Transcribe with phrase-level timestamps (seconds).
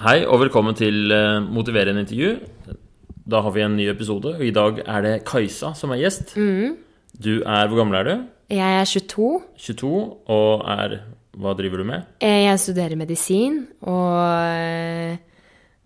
[0.00, 2.30] Hei og velkommen til eh, Motiverende intervju.
[3.30, 6.32] Da har vi en ny episode, og i dag er det Kajsa som er gjest.
[7.20, 8.14] Du er Hvor gammel er du?
[8.50, 9.28] Jeg er 22.
[9.60, 9.90] 22,
[10.32, 10.96] og er
[11.36, 12.08] Hva driver du med?
[12.24, 14.16] Eh, Jeg studerer medisin og
[14.56, 15.20] eh,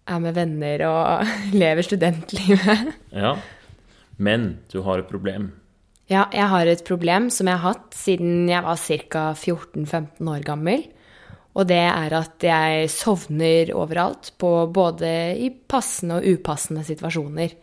[0.07, 1.27] er med venner og
[1.63, 2.95] lever studentlivet.
[3.13, 3.35] Ja.
[4.17, 5.51] Men du har et problem.
[6.09, 9.27] Ja, jeg har et problem som jeg har hatt siden jeg var ca.
[9.35, 10.85] 14-15 år gammel.
[11.55, 17.55] Og det er at jeg sovner overalt, på både i passende og upassende situasjoner.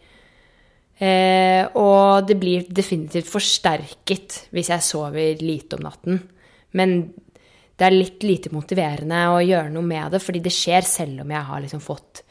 [1.01, 6.21] Eh, og det blir definitivt forsterket hvis jeg sover lite om natten.
[6.77, 6.95] Men
[7.75, 11.33] det er litt lite motiverende å gjøre noe med det, fordi det skjer selv om
[11.33, 12.21] jeg har liksom fått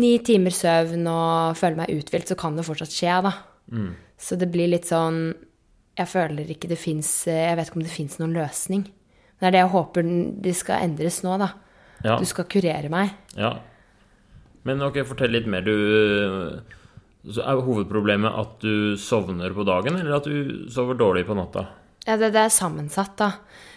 [0.00, 3.32] ni timer søvn og føler meg uthvilt, så kan det fortsatt skje, da.
[4.16, 5.34] Så det blir litt sånn
[5.98, 8.84] Jeg føler ikke det fins Jeg vet ikke om det fins noen løsning.
[9.36, 10.10] Det er det jeg håper
[10.46, 11.52] de skal endres nå, da.
[12.04, 12.18] Ja.
[12.20, 13.16] Du skal kurere meg.
[13.38, 13.56] ja.
[14.66, 15.62] Men ok, fortell litt mer.
[15.62, 15.72] Du
[17.26, 21.64] så Er hovedproblemet at du sovner på dagen, eller at du sover dårlig på natta?
[22.06, 23.32] Ja, det, det er sammensatt, da.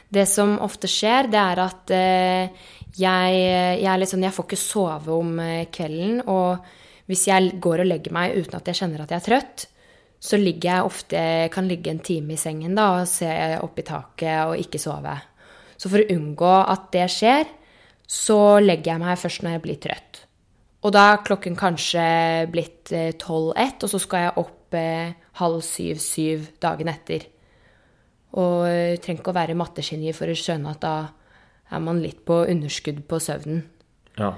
[0.09, 3.39] Det som ofte skjer, det er at eh, jeg,
[3.81, 6.21] jeg er litt sånn Jeg får ikke sove om eh, kvelden.
[6.29, 9.65] Og hvis jeg går og legger meg uten at jeg kjenner at jeg er trøtt,
[10.19, 11.19] så ligger jeg ofte
[11.53, 13.29] Kan ligge en time i sengen da og se
[13.63, 15.13] opp i taket og ikke sove.
[15.79, 17.47] Så for å unngå at det skjer,
[18.09, 20.23] så legger jeg meg først når jeg blir trøtt.
[20.79, 22.03] Og da er klokken kanskje
[22.51, 27.25] blitt eh, 12-1, og så skal jeg opp eh, halv syv-syv dagen etter.
[28.39, 30.93] Og jeg trenger ikke å være mattegeni for å skjønne at da
[31.69, 33.63] er man litt på underskudd på søvnen.
[34.19, 34.33] Ja.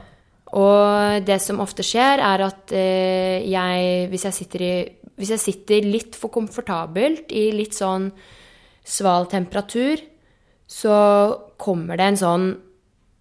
[0.51, 4.73] Og det som ofte skjer, er at eh, jeg hvis, jeg i
[5.19, 8.09] hvis jeg sitter litt for komfortabelt i litt sånn
[8.81, 10.01] sval temperatur,
[10.71, 10.97] så
[11.59, 12.47] kommer det en sånn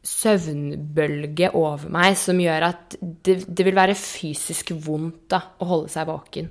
[0.06, 5.92] søvnbølge over meg som gjør at det, det vil være fysisk vondt da, å holde
[5.92, 6.48] seg våken.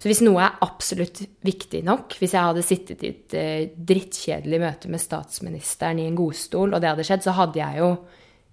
[0.00, 4.60] Så hvis noe er absolutt viktig nok, hvis jeg hadde sittet i et eh, drittkjedelig
[4.60, 7.92] møte med statsministeren i en godstol, og det hadde skjedd, så hadde jeg jo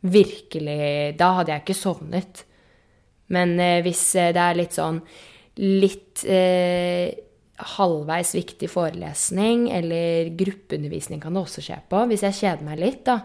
[0.08, 2.44] virkelig Da hadde jeg ikke sovnet.
[3.34, 5.02] Men eh, hvis eh, det er litt sånn
[5.58, 7.10] litt eh,
[7.58, 12.04] halvveis viktig forelesning eller gruppeundervisning kan det også skje på.
[12.12, 13.18] Hvis jeg kjeder meg litt da,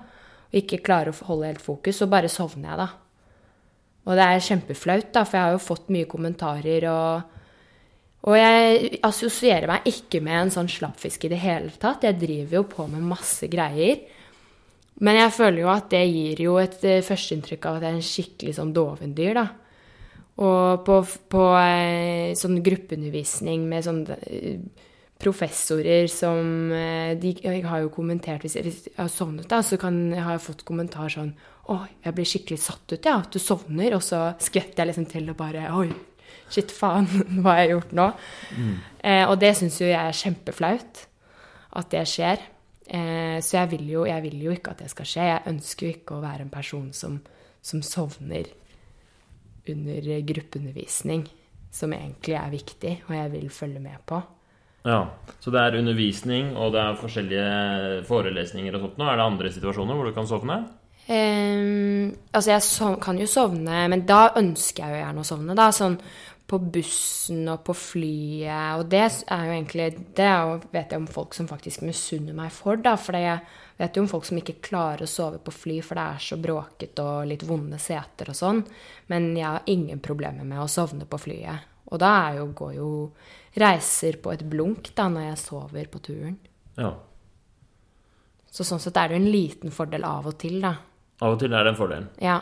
[0.48, 2.88] og ikke klarer å holde helt fokus, så bare sovner jeg da.
[4.02, 7.30] Og det er kjempeflaut, da, for jeg har jo fått mye kommentarer og
[8.22, 12.04] og jeg assosierer meg ikke med en sånn slappfisk i det hele tatt.
[12.06, 14.04] Jeg driver jo på med masse greier.
[15.02, 17.98] Men jeg føler jo at det gir jo et eh, førsteinntrykk av at jeg er
[17.98, 19.46] en skikkelig sånn dovendyr, da.
[20.40, 20.94] Og på,
[21.28, 24.62] på eh, sånn gruppeundervisning med sånn eh,
[25.22, 29.60] professorer som eh, De jeg har jo kommentert Hvis jeg, hvis jeg har sovnet, da,
[29.62, 31.34] så kan, har jeg fått kommentar sånn
[31.68, 33.94] Å, jeg blir skikkelig satt ut, ja, at du sovner.
[33.98, 35.90] Og så skvetter jeg liksom til og bare Oi,
[36.50, 37.06] shit, faen,
[37.42, 38.08] hva har jeg gjort nå?
[39.04, 41.04] Eh, og det syns jo jeg er kjempeflaut
[41.78, 42.42] at det skjer.
[42.88, 45.28] Eh, så jeg vil, jo, jeg vil jo ikke at det skal skje.
[45.28, 47.20] Jeg ønsker jo ikke å være en person som,
[47.62, 48.50] som sovner
[49.68, 51.26] under gruppeundervisning,
[51.72, 54.22] som egentlig er viktig, og jeg vil følge med på.
[54.84, 55.06] ja.
[55.40, 59.08] Så det er undervisning, og det er forskjellige forelesninger og sånt nå.
[59.08, 60.62] Er det andre situasjoner hvor du kan sovne?
[61.02, 65.56] Um, altså, jeg sov, kan jo sovne, men da ønsker jeg jo gjerne å sovne,
[65.58, 65.70] da.
[65.74, 65.96] Sånn
[66.48, 69.86] på bussen og på flyet, og det er jo egentlig
[70.16, 70.30] Det
[70.74, 72.96] vet jeg om folk som faktisk misunner meg for, da.
[73.00, 73.40] For jeg
[73.78, 76.38] vet jo om folk som ikke klarer å sove på fly, for det er så
[76.42, 78.64] bråkete og litt vonde seter og sånn.
[79.12, 81.68] Men jeg har ingen problemer med å sovne på flyet.
[81.92, 82.90] Og da jo, går jo
[83.60, 86.38] reiser på et blunk da, når jeg sover på turen.
[86.78, 86.94] Ja.
[88.52, 90.74] Så sånn sett er det jo en liten fordel av og til, da.
[91.22, 92.08] Av og til er det en fordel.
[92.20, 92.40] Ja.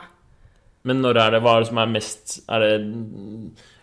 [0.88, 2.76] Men når er det, hva er det som er mest er det,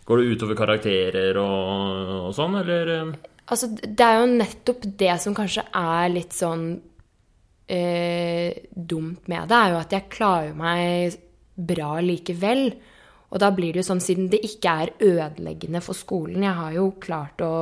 [0.07, 2.91] Går det utover karakterer og, og sånn, eller?
[3.47, 6.69] Altså, det er jo nettopp det som kanskje er litt sånn
[7.67, 11.17] eh, dumt med det, er jo at jeg klarer meg
[11.57, 12.69] bra likevel.
[13.27, 16.75] Og da blir det jo sånn, siden det ikke er ødeleggende for skolen Jeg har
[16.77, 17.53] jo klart å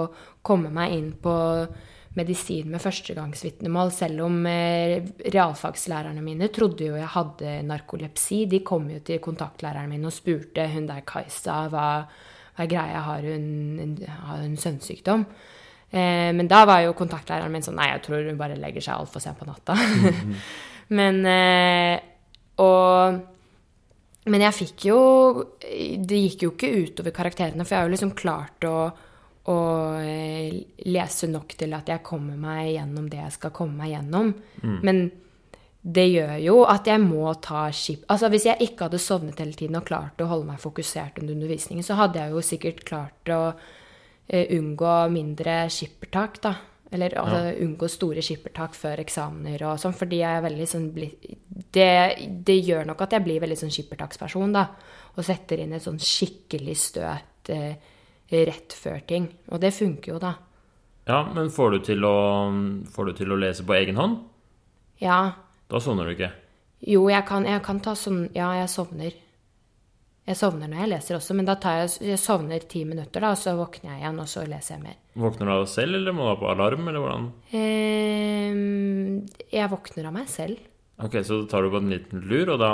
[0.45, 1.33] komme meg inn på
[2.15, 5.01] medisin med førstegangsvitnemål, selv om eh,
[5.33, 8.45] realfagslærerne mine trodde jo jeg hadde narkolepsi.
[8.51, 11.89] De kom jo til kontaktlæreren min og spurte hun der Kajsa hva,
[12.55, 15.25] hva er greia, har hun, har hun søvnsykdom?
[15.95, 18.97] Eh, men da var jo kontaktlæreren min sånn Nei, jeg tror hun bare legger seg
[18.97, 19.75] altfor sent på natta.
[20.97, 21.95] men eh,
[22.63, 23.19] Og
[24.31, 24.99] Men jeg fikk jo
[25.61, 28.77] Det gikk jo ikke utover karakterene, for jeg har jo liksom klart å,
[29.51, 29.59] å
[30.01, 30.57] eh,
[30.89, 34.33] lese nok til at jeg kommer meg gjennom det jeg skal komme meg gjennom.
[34.81, 35.05] Men
[35.85, 38.05] det gjør jo at jeg må ta skip...
[38.09, 41.35] Altså hvis jeg ikke hadde sovnet hele tiden og klart å holde meg fokusert under
[41.35, 46.55] undervisningen, så hadde jeg jo sikkert klart å uh, unngå mindre skippertak, da.
[46.95, 51.87] Eller altså, unngå store skippertak før eksamener og sånn, fordi jeg er veldig sånn det,
[52.47, 54.67] det gjør nok at jeg blir veldig sånn skippertaksperson, da.
[55.15, 57.71] Og setter inn et sånn skikkelig støt uh,
[58.33, 59.29] rett før ting.
[59.53, 60.33] Og det funker jo, da.
[61.05, 62.17] Ja, men får du til å,
[62.89, 64.23] får du til å lese på egen hånd?
[64.97, 65.44] Ja.
[65.71, 66.31] Da sovner du ikke.
[66.85, 69.15] Jo, jeg kan, jeg kan ta sånn Ja, jeg sovner.
[70.25, 73.35] Jeg sovner når jeg leser også, men da tar jeg, jeg sovner ti minutter, da,
[73.35, 74.95] og så våkner jeg igjen, og så leser jeg mer.
[75.21, 77.27] Våkner du av deg selv, eller må du ha på alarm, eller hvordan?
[77.59, 78.55] Eh,
[79.53, 80.63] jeg våkner av meg selv.
[81.05, 82.71] Ok, så tar du på en liten lur, og da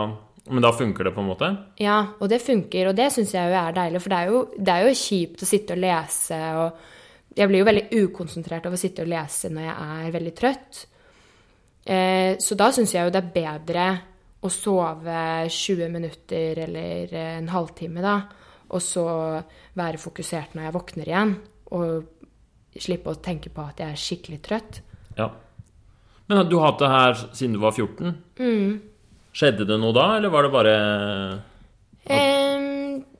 [0.50, 1.48] Men da funker det på en måte?
[1.78, 4.40] Ja, og det funker, og det syns jeg jo er deilig, for det er jo,
[4.58, 8.74] det er jo kjipt å sitte og lese, og jeg blir jo veldig ukonsentrert av
[8.74, 9.76] å sitte og lese når jeg
[10.08, 10.82] er veldig trøtt.
[11.86, 13.86] Eh, så da syns jeg jo det er bedre
[14.42, 15.18] å sove
[15.50, 18.16] 20 minutter eller en halvtime, da,
[18.72, 19.06] og så
[19.78, 21.36] være fokusert når jeg våkner igjen,
[21.78, 24.82] og slippe å tenke på at jeg er skikkelig trøtt.
[25.18, 25.28] Ja.
[26.32, 28.16] Men du har hatt det her siden du var 14?
[29.36, 30.76] Skjedde det noe da, eller var det bare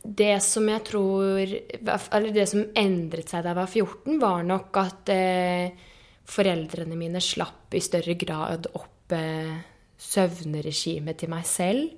[0.02, 4.80] det som jeg tror Eller det som endret seg da jeg var 14, var nok
[4.82, 5.90] at eh,
[6.32, 9.58] foreldrene mine slapp i større grad opp eh,
[10.02, 11.90] søvneregimet til meg selv.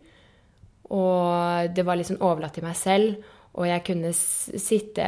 [0.93, 5.05] Og det var liksom overlatt til meg selv, og jeg kunne sitte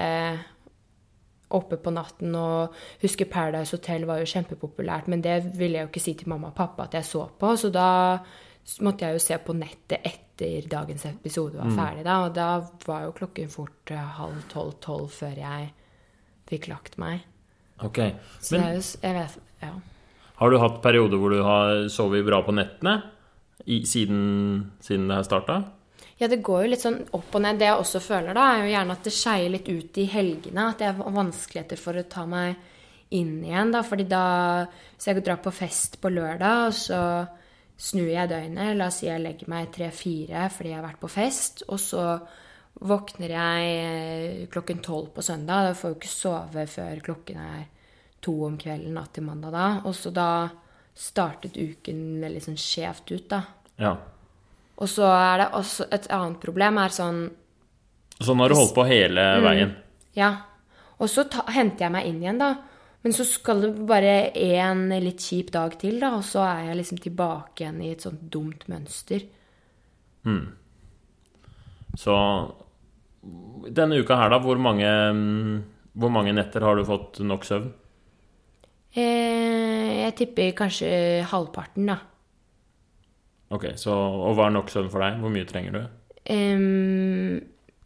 [1.56, 2.74] oppe på natten og
[3.04, 6.50] huske Paradise Hotel var jo kjempepopulært, men det ville jeg jo ikke si til mamma
[6.52, 7.90] og pappa at jeg så på, så da
[8.86, 12.50] måtte jeg jo se på nettet etter dagens episode var ferdig, da, og da
[12.88, 15.70] var jo klokken fort eh, halv tolv-tolv før jeg
[16.50, 17.24] fikk lagt meg.
[17.84, 18.00] Ok.
[18.40, 19.72] Så det er jo Jeg vet Ja.
[20.36, 23.04] har du hatt perioder hvor du har sovet bra på nettene
[23.66, 25.64] i, siden, siden det her starta?
[26.18, 27.60] Ja, det går jo litt sånn opp og ned.
[27.60, 30.70] Det jeg også føler, da, er jo gjerne at det skeier litt ut i helgene.
[30.70, 32.56] At jeg har vanskeligheter for å ta meg
[33.12, 33.82] inn igjen, da.
[33.84, 37.28] Fordi da Hvis jeg drar på fest på lørdag, og så
[37.78, 41.12] snur jeg døgnet La oss si jeg legger meg tre-fire fordi jeg har vært på
[41.12, 42.06] fest, og så
[42.84, 45.70] våkner jeg eh, klokken tolv på søndag.
[45.70, 47.64] Da får jeg jo ikke sove før klokken er
[48.26, 49.68] to om kvelden natt til mandag da.
[49.86, 50.30] Og så da
[50.96, 53.42] startet uken veldig sånn skjevt ut, da.
[53.82, 53.96] Ja.
[54.76, 57.26] Og så er det også et annet problem er sånn
[58.16, 59.74] Sånn har du holdt på hele veien?
[60.16, 60.30] Ja.
[61.04, 62.54] Og så ta, henter jeg meg inn igjen, da.
[63.04, 66.78] Men så skal det bare en litt kjip dag til, da, og så er jeg
[66.80, 69.28] liksom tilbake igjen i et sånt dumt mønster.
[72.00, 72.16] Så
[73.76, 74.90] denne uka her, da, hvor mange,
[75.98, 77.72] hvor mange netter har du fått nok søvn?
[78.96, 80.90] Eh, jeg tipper kanskje
[81.32, 81.98] halvparten, da.
[83.56, 85.20] Ok, så, Og hva er nok søvn for deg?
[85.22, 85.82] Hvor mye trenger du?
[86.34, 87.36] Ehm,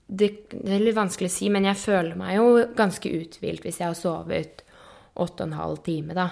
[0.07, 2.47] det, det er litt vanskelig å si, men jeg føler meg jo
[2.77, 4.63] ganske uthvilt hvis jeg har sovet
[5.19, 6.29] åtte og en halv time, da.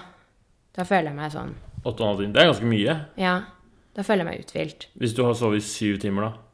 [0.74, 1.56] Da føler jeg meg sånn
[1.86, 2.34] Åtte og en halv time?
[2.34, 2.94] Det er ganske mye.
[3.20, 3.34] Ja,
[3.94, 4.88] da føler jeg meg uthvilt.
[4.98, 6.47] Hvis du har sovet i syv timer, da?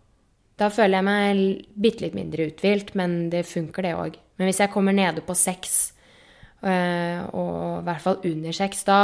[0.60, 4.18] Da føler jeg meg bitte litt mindre uthvilt, men det funker, det òg.
[4.38, 5.92] Men hvis jeg kommer nede på seks,
[6.62, 9.00] øh, og i hvert fall under seks, da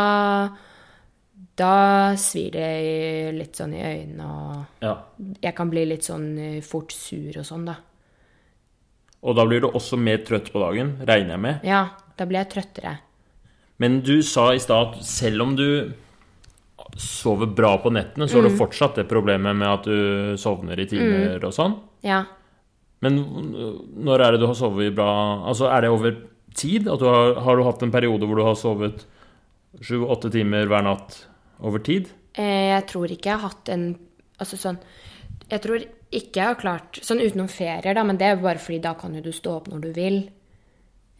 [1.60, 4.94] Da svir det litt sånn i øynene, og Ja.
[5.42, 7.74] jeg kan bli litt sånn øh, fort sur og sånn, da.
[9.22, 11.60] Og da blir du også mer trøtt på dagen, regner jeg med.
[11.64, 12.98] Ja, da blir jeg trøttere.
[13.78, 15.92] Men du sa i stad at selv om du
[16.96, 20.88] sover bra på nettene, så har du fortsatt det problemet med at du sovner i
[20.90, 21.76] timer og sånn.
[22.06, 22.24] Ja.
[23.04, 25.10] Men øh, når er det du har sovet bra
[25.48, 26.16] Altså, er det over
[26.56, 26.84] tid?
[26.84, 29.06] Du har, har du hatt en periode hvor du har sovet
[29.80, 31.22] sju-åtte timer hver natt
[31.64, 32.10] over tid?
[32.34, 33.86] Eh, Jeg tror ikke jeg har hatt en
[34.40, 34.78] Altså sånn
[35.50, 38.82] Jeg tror ikke jeg har klart Sånn utenom ferier, da, men det er bare fordi
[38.84, 40.20] da kan jo du stå opp når du vil.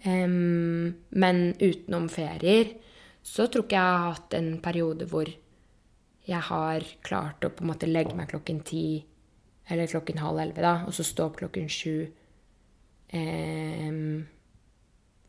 [0.04, 2.70] Um, men utenom ferier
[3.22, 5.28] så tror ikke jeg har hatt en periode hvor
[6.30, 8.84] jeg har klart å på en måte legge meg klokken ti
[9.70, 12.08] eller klokken halv elleve, da, og så stå opp klokken sju
[13.14, 14.26] em,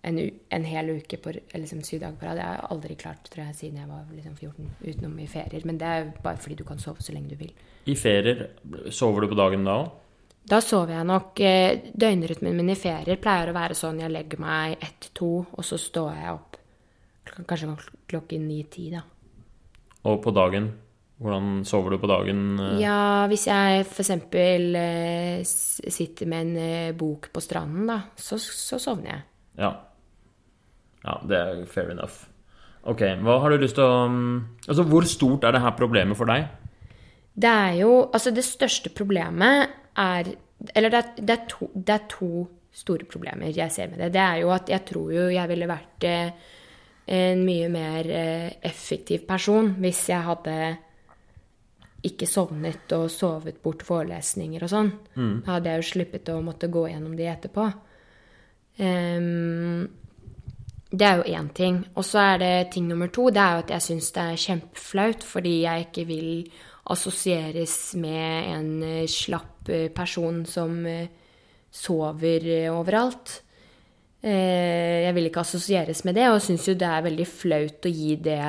[0.01, 2.39] en, en hel uke på liksom syv dager på rad.
[2.39, 5.65] Det har jeg aldri klart tror jeg, siden jeg var liksom 14, utenom i ferier.
[5.69, 7.53] Men det er bare fordi du kan sove så lenge du vil.
[7.85, 8.47] I ferier,
[8.89, 9.91] sover du på dagen da òg?
[10.51, 14.41] Da sover jeg nok eh, Døgnrytmen min i ferier pleier å være sånn jeg legger
[14.41, 16.57] meg ett-to, og så står jeg opp
[17.45, 17.75] kanskje
[18.09, 19.03] klokken ni-ti, da.
[20.09, 20.71] Og på dagen?
[21.21, 22.59] Hvordan sover du på dagen?
[22.59, 22.79] øh?
[22.81, 24.09] Ja, hvis jeg f.eks.
[24.09, 29.21] Eh, sitter med en eh, bok på stranden, da, så, så sovner jeg.
[29.61, 29.71] Ja.
[31.05, 32.25] ja, det er fair enough.
[32.89, 36.17] Ok, hva har du lyst til å um, Altså, hvor stort er det her problemet
[36.17, 36.47] for deg?
[37.37, 40.31] Det er jo Altså, det største problemet er
[40.73, 42.31] Eller det er, det er, to, det er to
[42.73, 44.13] store problemer jeg ser med det.
[44.15, 46.49] Det er jo at jeg tror jo jeg ville vært eh,
[47.11, 50.57] en mye mer eh, effektiv person hvis jeg hadde
[52.07, 54.91] ikke sovnet og sovet bort forelesninger og sånn.
[55.45, 57.67] Da hadde jeg jo sluppet å måtte gå gjennom de etterpå.
[58.81, 59.85] Um,
[60.91, 61.77] det er jo én ting.
[61.95, 63.29] Og så er det ting nummer to.
[63.31, 66.31] Det er jo at jeg syns det er kjempeflaut fordi jeg ikke vil
[66.91, 71.07] assosieres med en eh, slapp eh, person som eh,
[71.71, 73.39] sover overalt.
[74.21, 78.11] Jeg vil ikke assosieres med det, og syns jo det er veldig flaut å gi
[78.21, 78.43] det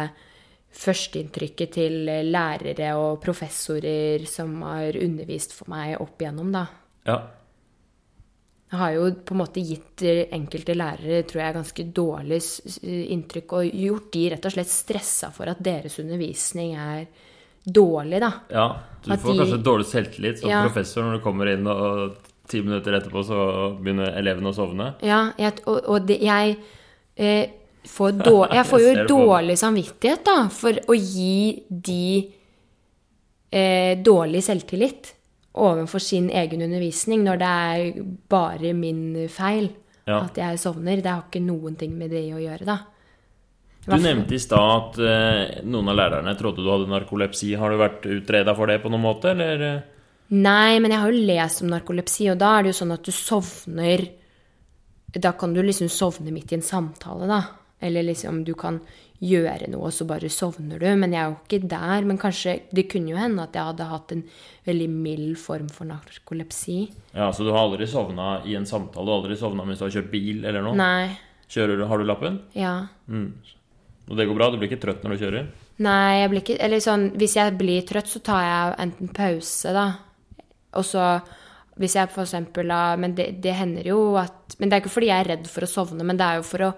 [0.72, 6.66] førsteinntrykket til eh, lærere og professorer som har undervist for meg opp igjennom, da.
[7.06, 7.18] Ja.
[8.72, 12.38] Jeg har jo på en måte gitt eh, enkelte lærere tror jeg, ganske dårlig
[13.12, 17.04] inntrykk, og gjort de rett og slett stressa for at deres undervisning er
[17.62, 18.32] dårlig, da.
[18.50, 18.66] ja.
[19.04, 20.62] Du At får de- kanskje dårlig selvtillit som Ja.
[20.66, 22.16] professor når du kommer inn, og
[22.48, 24.94] ti minutter etterpå så begynner elevene å sovne.
[25.02, 26.56] Ja, jeg, og, og det, jeg
[27.16, 27.50] eh,
[27.88, 32.04] får dårlig, Jeg får jo Jeg dårlig samvittighet, da, for å gi de
[33.52, 35.12] eh, dårlig selvtillit
[35.62, 39.70] overfor sin egen undervisning, når det er bare min feil
[40.06, 40.22] Ja.
[40.24, 41.02] at jeg sovner.
[41.02, 42.78] Det har ikke noen ting med det å gjøre, da.
[43.84, 47.52] Du nevnte i stad at eh, noen av lærerne trodde du hadde narkolepsi.
[47.58, 49.82] Har du vært utreda for det på noen måte, eller?
[50.32, 53.02] Nei, men jeg har jo lest om narkolepsi, og da er det jo sånn at
[53.04, 54.06] du sovner
[55.12, 57.40] Da kan du liksom sovne midt i en samtale, da.
[57.82, 58.80] Eller liksom du kan
[59.22, 60.86] gjøre noe, og så bare sovner du.
[60.98, 62.06] Men jeg er jo ikke der.
[62.08, 64.22] Men kanskje Det kunne jo hende at jeg hadde hatt en
[64.66, 66.78] veldig mild form for narkolepsi.
[67.14, 69.04] Ja, Så du har aldri sovna i en samtale?
[69.06, 70.78] Du har aldri sovna mens du har kjørt bil eller noe?
[70.78, 71.18] Nei.
[71.52, 72.40] Kjører du, Har du lappen?
[72.54, 72.86] Ja.
[73.12, 74.50] Og det går bra?
[74.50, 75.52] Du blir ikke trøtt når du kjører?
[75.82, 79.72] Nei, jeg blir ikke Eller sånn Hvis jeg blir trøtt, så tar jeg enten pause,
[79.72, 79.86] da.
[80.78, 81.06] Og så
[81.80, 82.68] hvis jeg for eksempel
[83.00, 85.64] Men det, det hender jo at Men det er ikke fordi jeg er redd for
[85.64, 86.72] å sovne, men det er jo for å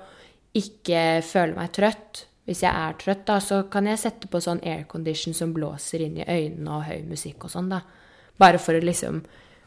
[0.54, 2.24] ikke føle meg trøtt.
[2.44, 6.18] Hvis jeg er trøtt, da, så kan jeg sette på sånn aircondition som blåser inn
[6.20, 7.80] i øynene, og høy musikk og sånn, da.
[8.40, 9.22] Bare for å liksom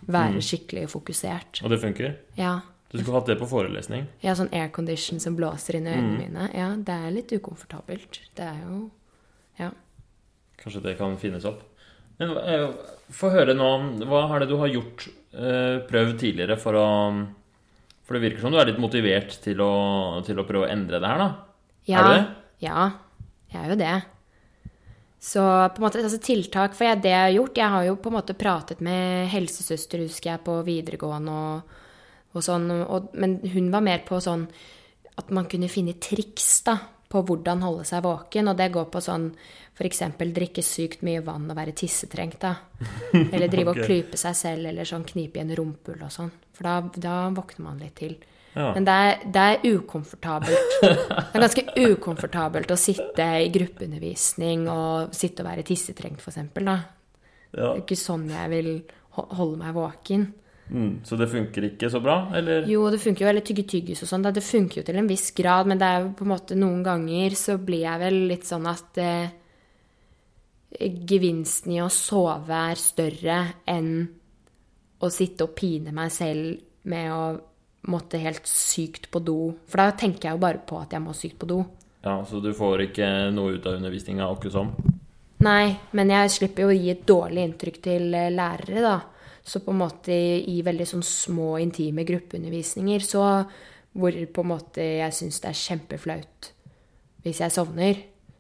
[0.08, 1.64] være skikkelig fokusert.
[1.66, 2.14] Og det funker?
[2.38, 2.60] Ja.
[2.92, 4.06] Du skulle hatt det på forelesning.
[4.24, 6.46] Ja, sånn aircondition som blåser inn i øynene mine.
[6.56, 8.22] Ja, det er litt ukomfortabelt.
[8.38, 8.84] Det er jo
[9.58, 9.72] Ja.
[10.62, 11.64] Kanskje det kan finnes opp.
[12.20, 12.70] Men eh,
[13.14, 16.86] få høre nå Hva er det du har gjort, eh, prøvd tidligere for å
[18.08, 19.72] For det virker som du er litt motivert til å,
[20.24, 21.32] til å prøve å endre det her, da?
[21.88, 22.22] Ja, Er du det?
[22.64, 22.86] Ja,
[23.52, 23.96] jeg er jo det.
[25.28, 27.96] Så på en måte, altså tiltak For jeg, det jeg har gjort Jeg har jo
[27.98, 31.78] på en måte pratet med helsesøster, husker jeg, på videregående og,
[32.38, 32.70] og sånn.
[32.86, 34.46] Og, men hun var mer på sånn
[35.18, 38.52] at man kunne finne triks da, på hvordan holde seg våken.
[38.52, 39.30] Og det går på sånn
[39.78, 40.02] f.eks.
[40.34, 42.40] drikke sykt mye vann og være tissetrengt.
[42.42, 42.56] da.
[43.34, 43.84] Eller drive okay.
[43.84, 46.34] og klype seg selv, eller sånn knipe i en rumpehull og sånn.
[46.58, 48.18] For da, da våkner man litt til.
[48.58, 48.72] Ja.
[48.74, 50.78] Men det er, det er ukomfortabelt.
[50.82, 56.40] Det er ganske ukomfortabelt å sitte i gruppeundervisning og sitte og være tissetrengt, f.eks.
[56.56, 56.78] da.
[57.54, 58.72] Det er ikke sånn jeg vil
[59.14, 60.26] holde meg våken.
[60.68, 62.66] Mm, så det funker ikke så bra, eller?
[62.68, 64.26] Jo, det funker jo, eller tygge tyggis og sånn.
[64.36, 66.82] Det funker jo til en viss grad, men det er jo på en måte noen
[66.86, 69.36] ganger så blir jeg vel litt sånn at eh,
[71.08, 73.92] gevinsten i å sove er større enn
[74.98, 76.58] å sitte og pine meg selv
[76.90, 77.24] med å
[77.88, 79.40] måtte helt sykt på do.
[79.70, 81.62] For da tenker jeg jo bare på at jeg må sykt på do.
[82.04, 84.72] Ja, Så du får ikke noe ut av undervisninga akkurat sånn?
[85.46, 88.98] Nei, men jeg slipper jo å gi et dårlig inntrykk til eh, lærere, da.
[89.48, 93.24] Så på en måte i, veldig sånn små, intime gruppeundervisninger, så
[93.98, 96.52] hvor på en måte jeg syns det er kjempeflaut
[97.24, 97.98] hvis jeg sovner,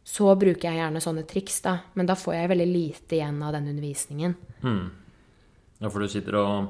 [0.08, 1.74] så bruker jeg gjerne sånne triks, da.
[2.00, 4.36] Men da får jeg veldig lite igjen av den undervisningen.
[5.82, 6.70] Ja, for du sitter og,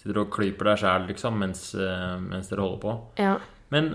[0.00, 2.94] sitter og klyper deg sjæl, liksom, mens, eh, mens dere holder på.
[3.20, 3.34] Ja.
[3.74, 3.92] Men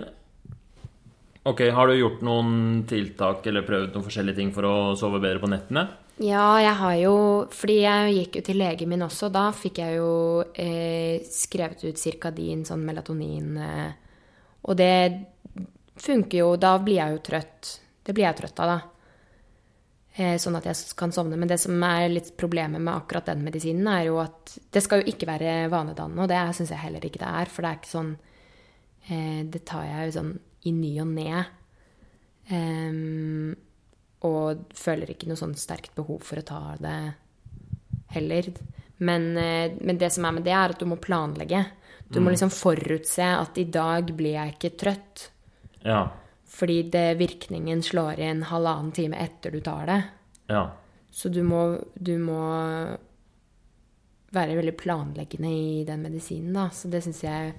[1.42, 5.42] ok, har du gjort noen tiltak eller prøvd noen forskjellige ting for å sove bedre
[5.42, 5.88] på nettene?
[6.16, 7.16] Ja, jeg har jo
[7.52, 9.28] Fordi jeg gikk jo til legen min også.
[9.32, 13.50] Da fikk jeg jo eh, skrevet ut Cirkadin, sånn melatonin.
[13.60, 13.90] Eh,
[14.66, 14.96] og det
[16.00, 16.54] funker jo.
[16.60, 17.72] Da blir jeg jo trøtt.
[18.06, 18.78] Det blir jeg trøtt av, da.
[20.16, 21.36] Eh, sånn at jeg kan sovne.
[21.36, 25.02] Men det som er litt problemet med akkurat den medisinen, er jo at det skal
[25.02, 27.52] jo ikke være vanedannende, og det syns jeg heller ikke det er.
[27.52, 28.16] For det er ikke sånn
[29.10, 30.34] eh, Det tar jeg jo sånn
[30.66, 31.44] i ny og ne.
[32.56, 33.52] Ehm,
[34.26, 36.98] og føler ikke noe sånn sterkt behov for å ta det
[38.14, 38.50] heller.
[38.96, 41.64] Men, eh, men det som er med det, er at du må planlegge.
[42.08, 45.28] Du må liksom forutse at i dag blir jeg ikke trøtt.
[45.82, 46.06] Ja.
[46.46, 50.02] Fordi det, virkningen slår inn halvannen time etter du tar det.
[50.52, 50.68] Ja.
[51.10, 52.40] Så du må, du må
[54.36, 56.68] være veldig planleggende i den medisinen, da.
[56.70, 57.54] Så det syns jeg,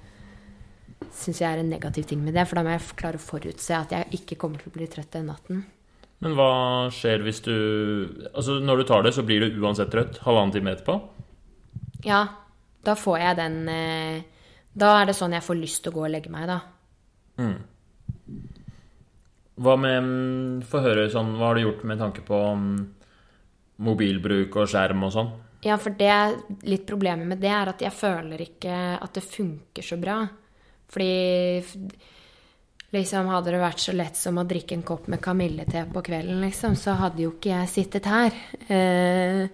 [1.12, 2.46] synes jeg er en negativ ting med det.
[2.48, 5.12] For da må jeg klare å forutse at jeg ikke kommer til å bli trøtt
[5.18, 5.66] den natten.
[6.24, 6.50] Men hva
[6.94, 7.54] skjer hvis du
[8.32, 10.98] Altså, når du tar det, så blir du uansett trøtt halvannen time etterpå?
[12.06, 12.24] Ja,
[12.86, 14.44] da får jeg den eh,
[14.78, 16.60] Da er det sånn jeg får lyst til å gå og legge meg, da.
[19.58, 22.78] Hva med mm, Få høre sånn Hva har du gjort med tanke på mm,
[23.86, 25.30] mobilbruk og skjerm og sånn?
[25.66, 26.14] Ja, for det
[26.70, 30.20] litt problemet med det er at jeg føler ikke at det funker så bra.
[30.90, 31.08] Fordi
[32.94, 36.40] liksom hadde det vært så lett som å drikke en kopp med kamillete på kvelden,
[36.44, 38.36] liksom, så hadde jo ikke jeg sittet her.
[38.68, 39.44] Eh,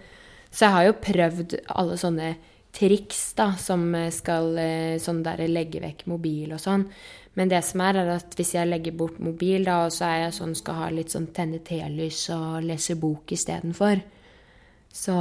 [0.55, 2.35] så jeg har jo prøvd alle sånne
[2.75, 6.87] triks, da, som skal eh, sånn der legge vekk mobil og sånn.
[7.35, 10.21] Men det som er, er at hvis jeg legger bort mobil, da, og så er
[10.25, 14.03] jeg sånn skal ha litt sånn tenne telys og lese bok istedenfor,
[14.95, 15.17] så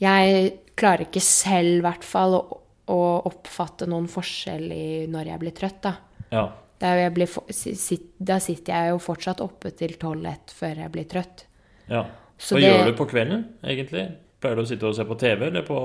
[0.00, 5.42] jeg klarer ikke selv, i hvert fall, å, å oppfatte noen forskjell i når jeg
[5.44, 5.94] blir trøtt, da.
[6.32, 6.46] Ja.
[6.80, 11.44] For- sit- da sitter jeg jo fortsatt oppe til tolv-ett før jeg blir trøtt.
[11.88, 12.04] ja.
[12.40, 14.12] Så Hva det- gjør du på kvelden, egentlig?
[14.40, 15.78] Pleier du å sitte og se på TV, eller på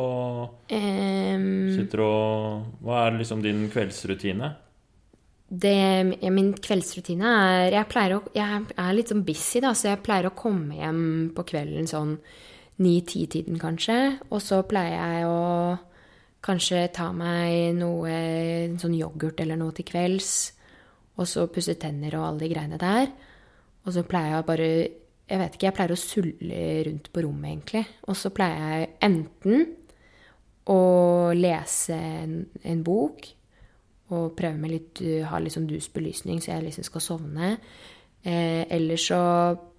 [0.70, 4.56] um, Sitter og Hva er liksom din kveldsrutine?
[5.50, 9.90] det, ja, min kveldsrutine er Jeg pleier å Jeg er litt sånn busy, da, så
[9.96, 12.20] jeg pleier å komme hjem på kvelden sånn
[12.80, 14.20] ni-ti-tiden, kanskje.
[14.32, 15.80] Og så pleier jeg å
[16.44, 18.10] kanskje ta meg noe
[18.82, 20.52] sånn yoghurt eller noe til kvelds.
[21.20, 23.08] Og så pusse tenner og alle de greiene der.
[23.84, 24.70] Og så pleier jeg bare
[25.24, 27.84] Jeg vet ikke, jeg pleier å sulle rundt på rommet, egentlig.
[28.12, 29.64] Og så pleier jeg enten
[30.70, 30.82] å
[31.36, 33.30] lese en, en bok
[34.14, 37.54] og prøve med litt, ha litt sånn dus belysning, så jeg liksom skal sovne.
[38.24, 39.20] Eh, eller så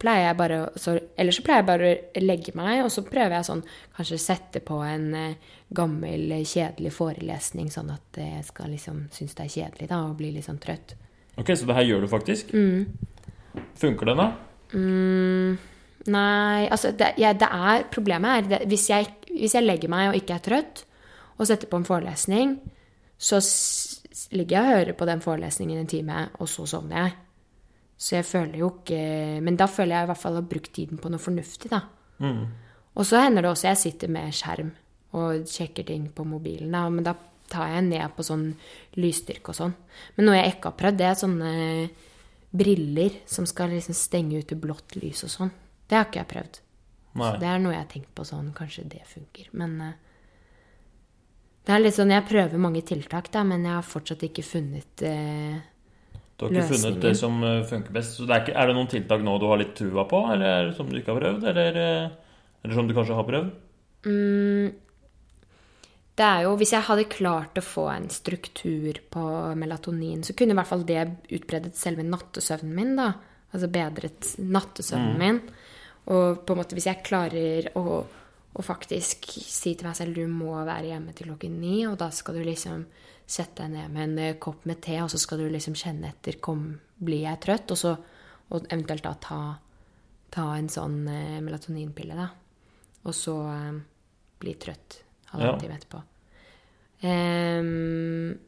[0.01, 3.39] pleier jeg bare så, Eller så pleier jeg bare å legge meg, og så prøver
[3.39, 3.63] jeg sånn
[3.97, 9.47] kanskje sette på en eh, gammel, kjedelig forelesning, sånn at jeg skal liksom synes det
[9.47, 10.97] er kjedelig da, og bli litt sånn trøtt.
[11.41, 12.53] Ok, så det her gjør du faktisk?
[12.55, 13.65] Mm.
[13.79, 14.29] Funker det, da?
[16.15, 20.11] Nei, altså det, jeg, det er Problemet er det, hvis, jeg, hvis jeg legger meg
[20.11, 20.85] og ikke er trøtt,
[21.35, 22.59] og setter på en forelesning,
[23.19, 23.41] så
[24.35, 27.17] ligger jeg og hører på den forelesningen en time, og så sovner jeg.
[27.99, 30.73] Så jeg føler jo ikke Men da føler jeg i hvert fall å ha brukt
[30.75, 31.81] tiden på noe fornuftig, da.
[32.95, 34.73] Og så hender det også jeg sitter med skjerm
[35.15, 37.15] og sjekker ting på mobilen, da, men da
[37.51, 38.47] tar jeg ned på sånn
[39.01, 39.75] lysstyrke og sånn.
[40.17, 41.53] Men noe jeg ikke har prøvd, det er sånne
[42.55, 45.53] briller som skal liksom stenge ute blått lys og sånn.
[45.89, 46.61] Det har ikke jeg prøvd.
[47.15, 47.29] Nei.
[47.29, 49.51] Så det er noe jeg har tenkt på sånn, kanskje det funker.
[49.59, 49.93] Men uh,
[51.67, 55.05] det er litt sånn, jeg prøver mange tiltak, da, men jeg har fortsatt ikke funnet
[55.07, 55.59] uh,
[56.39, 58.19] Du har ikke funnet det som eh, funker best.
[58.19, 60.49] Så det er, ikke, er det noen tiltak nå du har litt trua på, eller
[60.51, 61.47] er som du ikke har prøvd?
[61.53, 61.79] Eller,
[62.65, 63.53] eller som du kanskje har prøvd?
[66.15, 69.23] Det er jo, Hvis jeg hadde klart å få en struktur på
[69.59, 71.01] melatonin, så kunne i hvert fall det
[71.35, 72.97] utbredet selve nattesøvnen min.
[72.97, 73.13] da.
[73.51, 75.41] Altså bedret nattesøvnen min.
[76.15, 78.05] Og på en måte hvis jeg klarer å,
[78.55, 82.11] å faktisk si til meg selv du må være hjemme til klokken ni, og da
[82.15, 82.85] skal du liksom
[83.27, 86.11] sette deg ned med en eh, kopp med te, og så skal du liksom kjenne
[86.13, 86.67] etter kom,
[87.01, 87.95] blir jeg trøtt, og så
[88.53, 89.39] og eventuelt da ta,
[90.31, 92.29] ta en sånn eh, melatoninpille, da.
[93.09, 93.81] Og så eh,
[94.45, 95.04] bli trøtt
[95.35, 95.63] halvannen Ja.
[95.63, 96.03] time etterpå.
[97.05, 98.39] Um,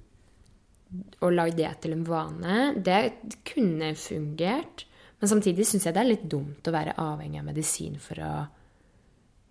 [1.21, 3.13] og lage det til en vane, det
[3.45, 4.87] kunne fungert.
[5.21, 8.33] Men samtidig syns jeg det er litt dumt å være avhengig av medisin for å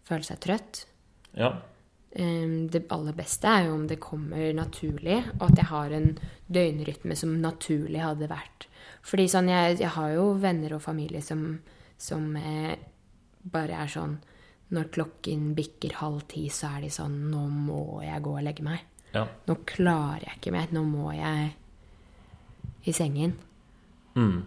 [0.08, 0.86] føle seg trøtt.
[1.36, 1.52] Ja.
[2.18, 6.18] Um, Det aller beste er jo om det kommer naturlig, og at jeg har en
[6.48, 8.70] døgnrytme som naturlig hadde vært.
[9.06, 11.60] Fordi sånn, jeg, jeg har jo venner og familie som,
[11.98, 12.78] som eh,
[13.44, 14.16] bare er sånn
[14.74, 18.66] Når klokken bikker halv ti, så er de sånn Nå må jeg gå og legge
[18.66, 18.82] meg.
[19.14, 19.28] ja.
[19.48, 20.72] Nå klarer jeg ikke mer.
[20.74, 21.52] Nå må jeg
[22.86, 23.36] i sengen.
[24.16, 24.42] Mm.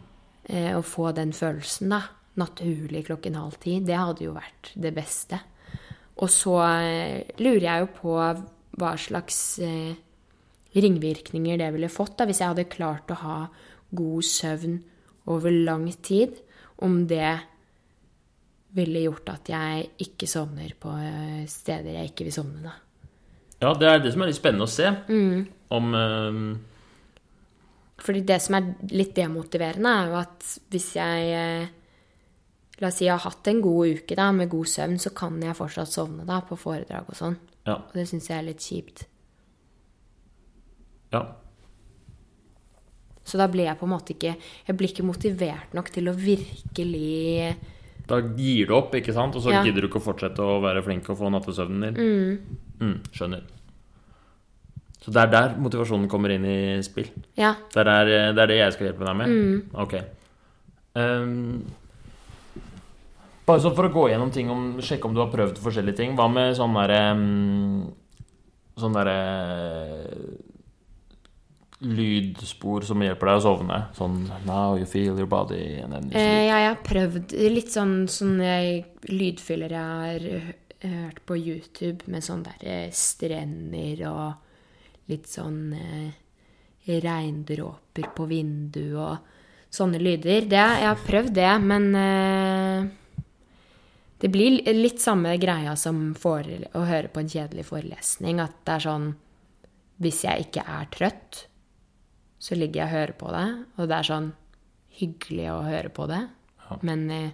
[0.49, 2.03] Eh, å få den følelsen, da.
[2.39, 3.79] Naturlig klokken halv ti.
[3.83, 5.41] Det hadde jo vært det beste.
[6.19, 8.15] Og så eh, lurer jeg jo på
[8.79, 9.95] hva slags eh,
[10.79, 13.39] ringvirkninger det ville fått da, hvis jeg hadde klart å ha
[13.99, 14.79] god søvn
[15.31, 16.39] over lang tid.
[16.85, 17.33] Om det
[18.77, 22.75] ville gjort at jeg ikke sovner på eh, steder jeg ikke vil sovne, da.
[23.65, 24.91] ja, det er det som er litt spennende å se.
[25.79, 26.51] Om um...
[27.99, 31.75] Fordi det som er litt demotiverende, er jo at hvis jeg eh,
[32.79, 35.41] La oss si jeg har hatt en god uke da, med god søvn, så kan
[35.43, 37.35] jeg fortsatt sovne da, på foredrag og sånn.
[37.67, 37.75] Ja.
[37.75, 39.03] Og det syns jeg er litt kjipt.
[41.11, 41.25] Ja.
[43.27, 46.15] Så da blir jeg på en måte ikke Jeg blir ikke motivert nok til å
[46.17, 47.57] virkelig
[48.09, 49.37] Da gir du opp, ikke sant?
[49.37, 49.63] Og så Ja.
[49.63, 52.39] gidder du ikke å fortsette å være flink og få nattesøvnen din.
[52.81, 53.43] Mm, skjønner.
[55.03, 57.09] Så det er der motivasjonen kommer inn i spill.
[57.37, 57.55] Ja.
[57.73, 59.29] Det er, det er det jeg skal hjelpe deg med?
[59.29, 59.63] Mm.
[59.75, 59.95] Ok.
[60.99, 61.65] Um,
[63.47, 66.17] bare sånn for å gå gjennom ting om Sjekke om du har prøvd forskjellige ting.
[66.19, 67.93] Hva med sånn derre um,
[68.79, 69.15] Sånn derre
[71.79, 73.77] Lydspor som hjelper deg å sovne.
[73.95, 78.55] Sånn Now you feel your body you Eh, ja, jeg har prøvd litt sånn sånne
[79.07, 86.99] lydfyller jeg har hørt på YouTube, med sånn der eh, strender og litt sånn eh,
[86.99, 90.49] regndråper på vinduet og sånne lyder.
[90.49, 92.89] Det, jeg har prøvd det, men eh,
[94.19, 98.43] det blir litt samme greia som å høre på en kjedelig forelesning.
[98.43, 99.09] At det er sånn
[99.99, 101.48] Hvis jeg ikke er trøtt,
[102.39, 103.47] så ligger jeg og hører på det,
[103.77, 104.29] og det er sånn
[104.99, 106.23] hyggelig å høre på det.
[106.85, 107.31] Men jeg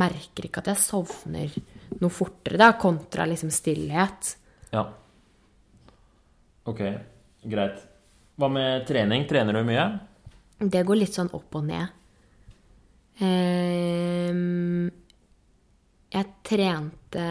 [0.00, 1.54] merker ikke at jeg sovner
[2.00, 4.34] noe fortere, da, kontra liksom stillhet.
[4.70, 4.84] Ja.
[6.70, 6.82] Ok,
[7.50, 7.80] greit.
[8.40, 9.26] Hva med trening?
[9.28, 9.86] Trener du mye?
[10.60, 11.96] Det går litt sånn opp og ned.
[13.24, 14.86] Ehm,
[16.12, 17.26] jeg trente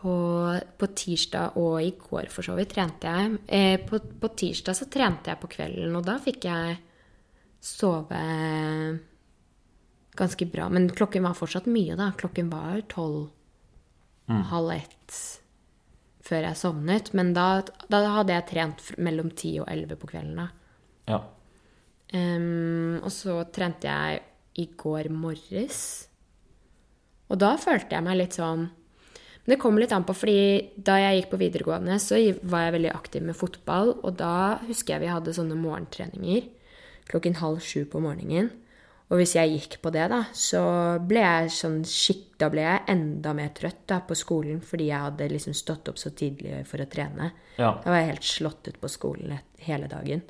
[0.00, 0.14] på,
[0.80, 3.40] på tirsdag og i går, for så vidt, trente jeg.
[3.46, 6.78] Eh, på, på tirsdag så trente jeg på kvelden, og da fikk jeg
[7.60, 8.22] sove
[10.20, 10.70] ganske bra.
[10.72, 12.10] Men klokken var fortsatt mye, da.
[12.18, 13.28] Klokken var tolv,
[14.30, 15.20] halv ett
[16.24, 17.12] før jeg sovnet.
[17.16, 17.60] Men da,
[17.90, 20.48] da hadde jeg trent mellom ti og elleve på kvelden, da.
[21.10, 21.20] Ja.
[22.10, 24.24] Um, og så trente jeg
[24.58, 25.82] i går morges.
[27.30, 28.66] Og da følte jeg meg litt sånn
[29.50, 30.42] Men det kommer litt an på, fordi
[30.86, 32.14] da jeg gikk på videregående, så
[32.46, 33.88] var jeg veldig aktiv med fotball.
[34.06, 36.44] Og da husker jeg vi hadde sånne morgentreninger
[37.10, 38.52] klokken halv sju på morgenen.
[39.10, 40.62] Og hvis jeg gikk på det, da, så
[41.02, 42.28] ble jeg sånn skikk...
[42.38, 45.98] Da ble jeg enda mer trøtt da, på skolen fordi jeg hadde liksom stått opp
[45.98, 47.32] så tidlig for å trene.
[47.58, 47.74] Ja.
[47.82, 49.34] Da var jeg helt slått ut på skolen
[49.66, 50.22] hele dagen.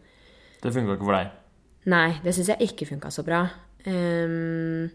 [0.64, 1.38] Det funka ikke for deg?
[1.92, 3.44] Nei, det syns jeg ikke funka så bra.
[3.85, 4.88] Um,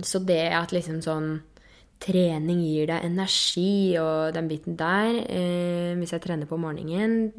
[0.00, 1.34] så det at liksom sånn
[2.02, 5.22] Trening gir deg energi og den biten der.
[5.30, 7.32] eh, hvis jeg trener på morgenen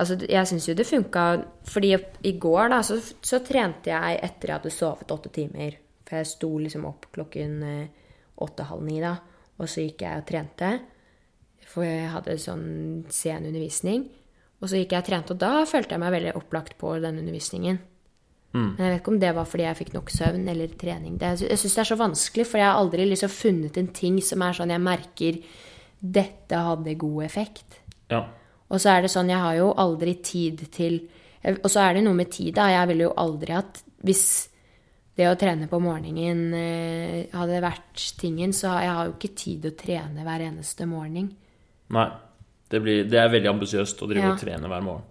[0.00, 1.24] Altså, jeg syns jo det funka
[1.68, 1.90] Fordi
[2.24, 5.76] i går, da, så, så trente jeg etter jeg hadde sovet åtte timer.
[6.08, 9.18] For jeg sto liksom opp klokken eh, åtte-halv ni, da.
[9.60, 10.70] Og så gikk jeg og trente.
[11.68, 14.08] For jeg hadde sånn sen undervisning.
[14.60, 17.20] Og så gikk jeg og trente, og da følte jeg meg veldig opplagt på den
[17.20, 17.78] undervisningen.
[18.52, 21.16] Men jeg vet ikke om det var fordi jeg fikk nok søvn eller trening.
[21.20, 24.16] Det, jeg syns det er så vanskelig, for jeg har aldri liksom funnet en ting
[24.26, 25.38] som er sånn jeg merker
[26.00, 27.78] dette hadde god effekt.
[28.10, 28.24] Ja.
[28.70, 31.02] Og så er det sånn, jeg har jo aldri tid til
[31.62, 32.66] Og så er det noe med tid, da.
[32.68, 34.48] Jeg ville jo aldri hatt Hvis
[35.16, 39.62] det å trene på morgenen eh, hadde vært tingen, så jeg har jo ikke tid
[39.64, 41.30] til å trene hver eneste morgen.
[41.92, 42.06] Nei.
[42.70, 44.32] Det, blir, det er veldig ambisiøst å drive Ja.
[44.32, 45.02] og trene hver morgen.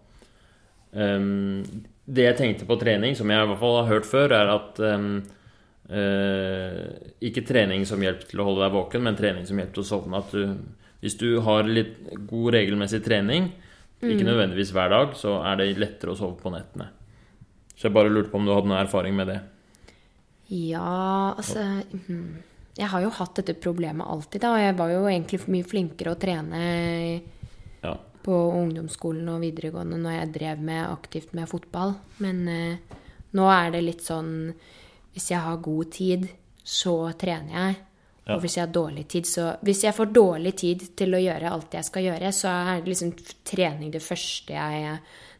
[0.93, 4.51] Ehm, det jeg tenkte på trening, som jeg i hvert fall har hørt før, er
[4.55, 5.09] at um,
[5.93, 6.83] uh,
[7.25, 9.89] Ikke trening som hjelp til å holde deg våken, men trening som hjelp til å
[9.91, 10.21] sovne.
[10.23, 10.55] At du,
[11.03, 13.51] hvis du har litt god regelmessig trening,
[13.99, 16.87] ikke nødvendigvis hver dag, så er det lettere å sove på nettene.
[17.75, 19.39] Så jeg bare lurte på om du hadde noe erfaring med det.
[20.49, 22.45] Ja, altså mhm.
[22.79, 24.53] Jeg har jo hatt dette problemet alltid, da.
[24.61, 26.61] Jeg var jo egentlig mye flinkere å trene
[27.83, 27.97] Ja.
[28.25, 31.95] På ungdomsskolen og videregående når jeg drev med aktivt med fotball.
[32.23, 32.97] Men eh,
[33.37, 34.33] nå er det litt sånn
[35.13, 36.27] Hvis jeg har god tid,
[36.63, 37.79] så trener jeg.
[38.25, 38.35] Ja.
[38.35, 41.49] Og hvis jeg har dårlig tid, så Hvis jeg får dårlig tid til å gjøre
[41.49, 43.13] alt jeg skal gjøre, så er det liksom
[43.47, 44.99] trening det første jeg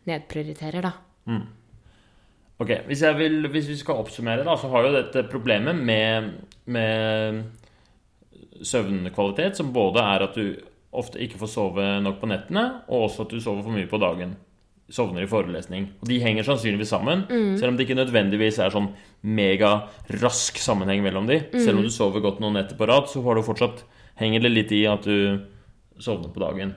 [0.10, 0.94] nedprioriterer, da.
[2.60, 6.32] Ok, hvis, vil, hvis vi skal oppsummere, da, så har jo dette problemet med,
[6.68, 7.46] med
[8.68, 10.58] søvnkvalitet, som både er at du
[10.96, 14.00] ofte ikke får sove nok på nettene, og også at du sover for mye på
[14.02, 14.36] dagen.
[14.90, 15.86] Sovner i forelesning.
[16.02, 18.90] Og de henger sannsynligvis sammen, selv om det ikke nødvendigvis er sånn
[19.22, 21.44] megarask sammenheng mellom de.
[21.62, 23.84] Selv om du sover godt noen netter på rad, så har du fortsatt,
[24.18, 25.46] henger det litt i at du
[26.02, 26.74] sovner på dagen.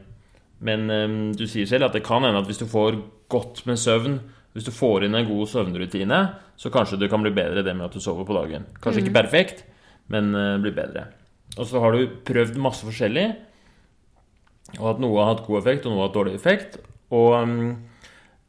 [0.62, 3.00] Men um, du sier selv at det kan hende at hvis du får
[3.32, 4.20] godt med søvn,
[4.52, 6.20] hvis du får inn en god søvnrutine,
[6.60, 8.68] så kanskje du kan bli bedre det med at du sover på dagen.
[8.84, 9.64] Kanskje ikke perfekt,
[10.12, 11.08] men uh, bli bedre.
[11.56, 13.26] Og så har du prøvd masse forskjellig,
[14.78, 16.78] og at noe har hatt god effekt, og noe har hatt dårlig effekt.
[17.12, 17.56] Og um,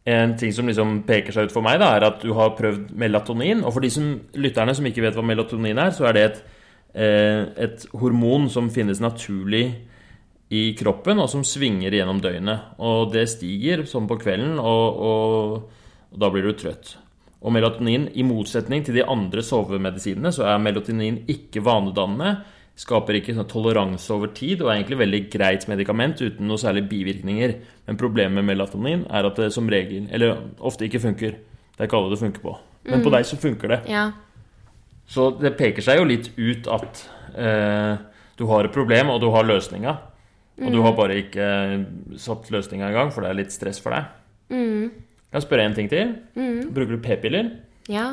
[0.03, 2.91] en ting som liksom peker seg ut for meg, da, er at du har prøvd
[2.99, 3.63] melatonin.
[3.63, 6.41] Og for de som, lytterne som ikke vet hva melatonin er, så er det et,
[6.93, 9.65] eh, et hormon som finnes naturlig
[10.53, 12.75] i kroppen, og som svinger gjennom døgnet.
[12.83, 16.97] Og det stiger sånn på kvelden, og, og, og da blir du trøtt.
[17.43, 22.37] Og melatonin, i motsetning til de andre sovemedisinene, så er melatonin ikke vanedannende.
[22.73, 26.87] Skaper ikke sånn toleranse over tid og er egentlig veldig greit medikament uten noe særlig
[26.89, 27.55] bivirkninger.
[27.85, 31.35] Men problemet med melatonin er at det som regel, eller ofte ikke funker.
[31.73, 32.55] Det er ikke alle det funker på.
[32.89, 33.79] Men på deg så funker det.
[33.91, 34.07] Ja.
[35.09, 37.03] Så det peker seg jo litt ut at
[37.37, 37.93] eh,
[38.39, 39.93] du har et problem, og du har løsninga.
[40.63, 41.45] Og du har bare ikke
[42.21, 44.09] satt løsninga i gang, for det er litt stress for deg.
[44.53, 44.89] Mm.
[45.29, 46.15] Kan jeg spørre en ting til?
[46.73, 47.49] Bruker du p-piller?
[47.89, 48.11] Ja.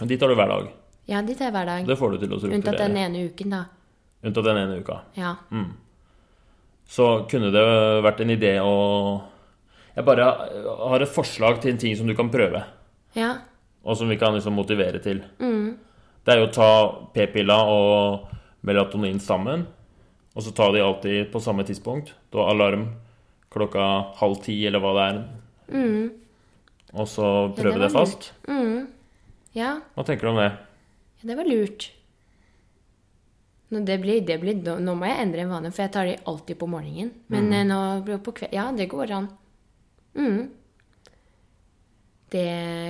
[0.00, 0.70] De tar du hver dag.
[1.10, 1.86] Ja, dit er hver dag.
[1.86, 3.64] Det får du til å Unntatt den ene uken, da.
[4.22, 5.00] Unntatt den ene uka.
[5.18, 5.34] Ja.
[6.90, 7.64] Så kunne det
[8.04, 8.74] vært en idé å
[9.96, 10.26] Jeg bare
[10.86, 12.62] har et forslag til en ting som du kan prøve.
[13.18, 13.32] Ja.
[13.82, 15.24] Og som vi kan liksom motivere til.
[15.42, 15.74] Mm.
[16.24, 16.70] Det er jo å ta
[17.14, 18.30] p-pilla og
[18.62, 19.66] melatonin sammen.
[20.36, 22.14] Og så ta de alltid på samme tidspunkt.
[22.30, 22.86] Du har alarm
[23.50, 25.20] klokka halv ti, eller hva det er.
[25.74, 26.10] Mm.
[26.94, 28.32] Og så prøve var det fast.
[29.58, 30.52] Ja, Hva tenker du om det?
[31.22, 31.90] Det var lurt.
[33.70, 36.16] Nå, det blir, det blir, nå- må jeg endre en vane, for jeg tar de
[36.26, 37.12] alltid på morgenen.
[37.30, 37.68] Men mm.
[37.68, 39.28] nå blir det på kveld Ja, det går an.
[40.18, 40.48] Mm.
[42.30, 42.46] Det,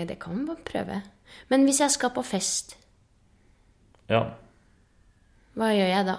[0.08, 1.00] det kan man bare prøve.
[1.48, 2.76] Men hvis jeg skal på fest,
[4.10, 4.22] Ja.
[5.54, 6.16] hva gjør jeg da?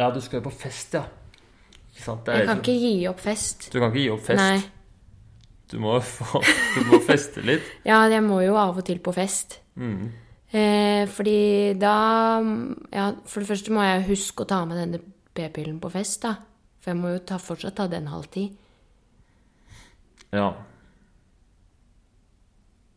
[0.00, 1.02] ja, du skal jo på fest, ja.
[1.90, 2.24] Ikke sant?
[2.26, 3.72] Det Jeg kan liksom- ikke gi opp fest.
[3.72, 4.40] Du kan ikke gi opp fest.
[4.40, 4.62] Nei.
[5.70, 6.40] Du må, få,
[6.74, 7.62] du må feste litt.
[7.84, 9.60] Ja, jeg må jo av og til på fest.
[10.50, 11.94] Eh, fordi da
[12.92, 15.00] Ja, for det første må jeg huske å ta med denne
[15.34, 16.34] p-pillen på fest, da.
[16.80, 18.48] For jeg må jo ta, fortsatt ta den halv ti.
[20.32, 20.52] Ja.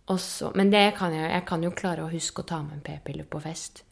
[0.08, 2.86] Også, Men det kan jeg, jeg kan jo klare å huske å ta med en
[2.86, 3.84] p-pille på fest.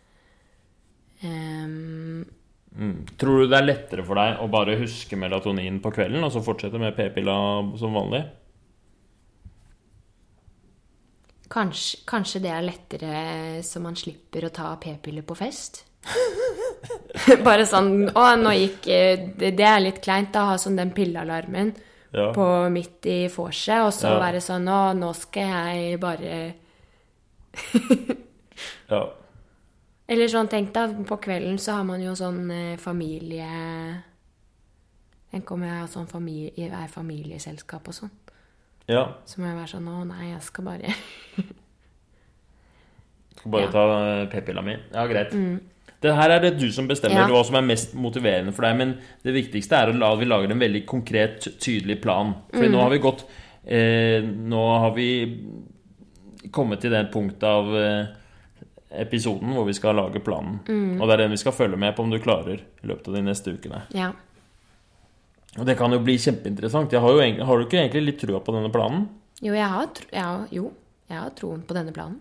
[1.23, 2.25] Um,
[2.71, 3.03] Mm.
[3.19, 6.43] Tror du det er lettere for deg å bare huske melatonin på kvelden, og så
[6.43, 7.35] fortsette med p-pilla
[7.79, 8.23] som vanlig?
[11.51, 15.83] Kanskje, kanskje det er lettere så man slipper å ta p-piller på fest?
[17.45, 20.89] Bare sånn Å, nå gikk eh, Det, det er litt kleint da, ha sånn den
[20.95, 21.75] pillealarmen
[22.11, 22.31] Ja.
[22.35, 24.19] på midt i vorset, og så Ja.
[24.19, 26.39] være sånn Å, nå skal jeg bare
[28.91, 29.01] ja.
[30.11, 33.47] Eller sånn, tenk da, på kvelden så har man jo sånn eh, familie
[35.31, 38.09] Tenk om jeg har sånn familie, er familieselskap og sånn.
[38.91, 39.05] Ja.
[39.25, 40.91] Så må jeg være sånn Å nei, jeg skal bare
[43.37, 43.67] Skal bare Ja.
[43.67, 43.73] Mm.
[43.73, 43.83] ta
[44.21, 44.75] eh, p-pilla mi.
[44.93, 45.31] Ja, greit.
[46.01, 47.27] Det her er det du som bestemmer Ja.
[47.29, 48.77] hva som er mest motiverende for deg.
[48.77, 52.33] Men det viktigste er at vi lager en veldig konkret, tydelig plan.
[52.51, 52.71] For Mm.
[52.71, 53.23] nå har vi gått
[53.65, 55.37] eh, Nå har vi
[56.51, 58.05] kommet til det punktet av eh,
[58.91, 60.59] episoden hvor vi skal lage planen.
[60.67, 60.99] Mm.
[61.01, 63.13] Og det er den vi skal følge med på om du klarer i løpet av
[63.13, 63.83] de neste ukene.
[63.93, 64.11] Ja.
[65.59, 66.91] Og det kan jo bli kjempeinteressant.
[66.95, 69.07] Jeg har, jo egentlig, har du ikke egentlig litt trua på denne planen?
[69.43, 70.69] Jo, jeg har, tro, har, jo,
[71.09, 72.19] jeg har troen på denne planen.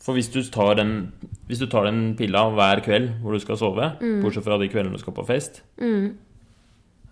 [0.00, 0.94] For hvis du tar den,
[1.46, 4.22] hvis du tar den pilla hver kveld hvor du skal sove, Mm.
[4.24, 5.60] bortsett fra de kveldene du skal på fest,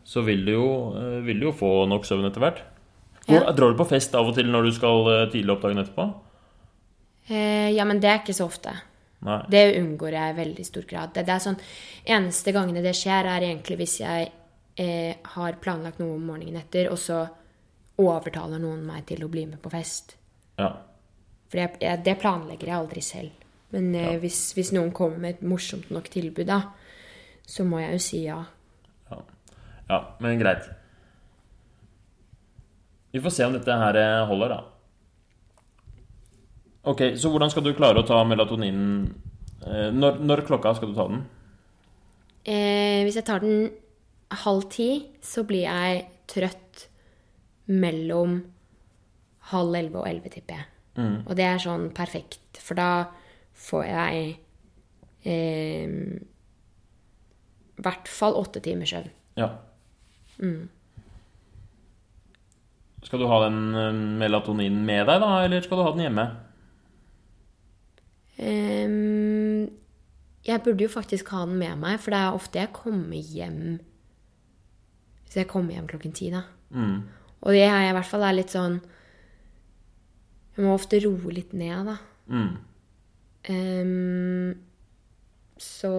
[0.08, 2.62] så vil du, jo, eh, vil du jo få nok søvn etter hvert.
[3.28, 3.52] Hvor, Ja.
[3.52, 6.06] Drar du på fest av og til når du skal eh, tidlig opp dagen etterpå?
[7.28, 8.72] Eh, ja, men det er ikke så ofte.
[9.20, 9.42] Nei.
[9.50, 11.12] Det unngår jeg i veldig stor grad.
[11.12, 11.58] Det, det er sånn,
[12.08, 14.30] Eneste gangene det skjer, er egentlig hvis jeg
[14.78, 17.24] eh, har planlagt noe om morgenen etter, og så
[17.98, 20.14] overtaler noen meg til å bli med på fest.
[20.58, 20.70] Ja.
[21.50, 23.46] For jeg, jeg, det planlegger jeg aldri selv.
[23.74, 26.62] Men eh, hvis, hvis noen kommer med et morsomt nok tilbud, da,
[27.48, 28.38] så må jeg jo si ja.
[29.10, 29.22] ja.
[29.88, 30.68] Ja, men greit.
[33.12, 34.60] Vi får se om dette her eh, holder, da.
[36.88, 39.08] Ok, så hvordan skal du klare å ta melatoninen
[39.66, 41.24] eh, når, når klokka skal du ta den?
[42.48, 43.66] Eh, hvis jeg tar den
[44.30, 44.90] halv ti,
[45.24, 46.88] så blir jeg trøtt
[47.68, 48.42] mellom
[49.52, 50.66] halv elleve og elleve, tipper jeg.
[50.98, 52.90] Og det er sånn perfekt, for da
[53.58, 54.32] får jeg
[55.22, 55.86] eh,
[57.78, 59.12] i hvert fall åtte timers søvn.
[59.38, 59.52] Ja.
[63.06, 66.26] Skal du ha den eh, melatoninen med deg, da, eller skal du ha den hjemme?
[68.38, 69.68] Um,
[70.46, 73.78] jeg burde jo faktisk ha den med meg, for det er ofte jeg kommer hjem
[75.28, 76.40] Hvis jeg kommer hjem klokken ti, da.
[76.72, 78.80] Og det er jeg i hvert fall er litt sånn
[80.56, 81.98] Jeg må ofte roe litt ned, da.
[82.32, 82.56] Mm.
[83.48, 84.54] Um,
[85.58, 85.90] så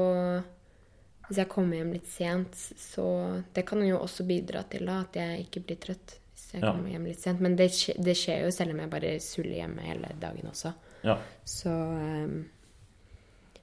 [1.29, 3.05] hvis jeg kommer hjem litt sent, så
[3.53, 6.15] Det kan jo også bidra til da, at jeg ikke blir trøtt.
[6.33, 6.71] Hvis jeg Ja.
[6.73, 7.39] kommer hjem litt sent.
[7.39, 7.69] Men det,
[8.01, 10.73] det skjer jo selv om jeg bare suller hjemme hele dagen også.
[11.03, 11.17] Ja.
[11.45, 12.45] Så ehm,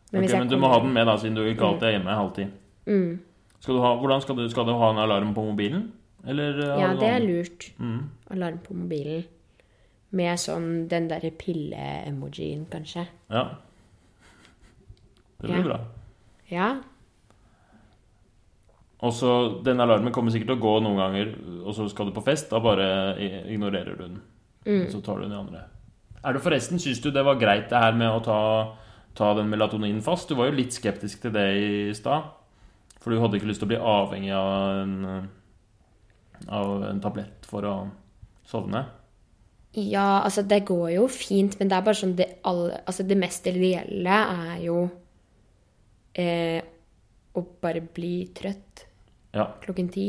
[0.07, 1.97] Ok, hvis jeg men du må ha den med, da, siden du ikke alltid er
[1.99, 2.45] hjemme halv ti.
[2.87, 3.19] Mm.
[3.67, 5.89] Skal du ha, hvordan skal du, skal du ha en alarm på mobilen?
[6.23, 7.65] Eller eh, Ja, det er lurt.
[7.83, 8.05] Mm.
[8.31, 9.25] Alarm på mobilen.
[10.15, 13.09] Med sånn den derre pille-emojien, kanskje.
[13.35, 13.43] Ja.
[15.41, 15.65] Det blir Ja.
[15.67, 15.81] bra.
[16.49, 16.69] Ja.
[19.03, 19.33] Og så,
[19.67, 21.35] Den alarmen kommer sikkert til å gå noen ganger,
[21.67, 22.49] og så skal du på fest.
[22.55, 22.87] Da bare
[23.51, 24.23] ignorerer du den.
[24.65, 24.87] Mm.
[24.95, 25.65] Så tar du den i andre.
[26.25, 28.41] Er du forresten, Syns du det var greit det her med å ta,
[29.19, 30.29] ta den melatoninen fast?
[30.29, 32.31] Du var jo litt skeptisk til det i stad.
[33.07, 35.29] For du hadde ikke lyst til å bli avhengig av en,
[36.51, 37.75] av en tablett for å
[38.51, 38.81] sovne.
[39.79, 43.19] Ja, altså det går jo fint, men det er bare sånn det, alle, altså, det
[43.21, 44.81] mest ideelle er jo
[46.19, 46.59] eh,
[47.37, 48.87] å bare bli trøtt
[49.37, 49.47] Ja.
[49.63, 50.09] klokken ti.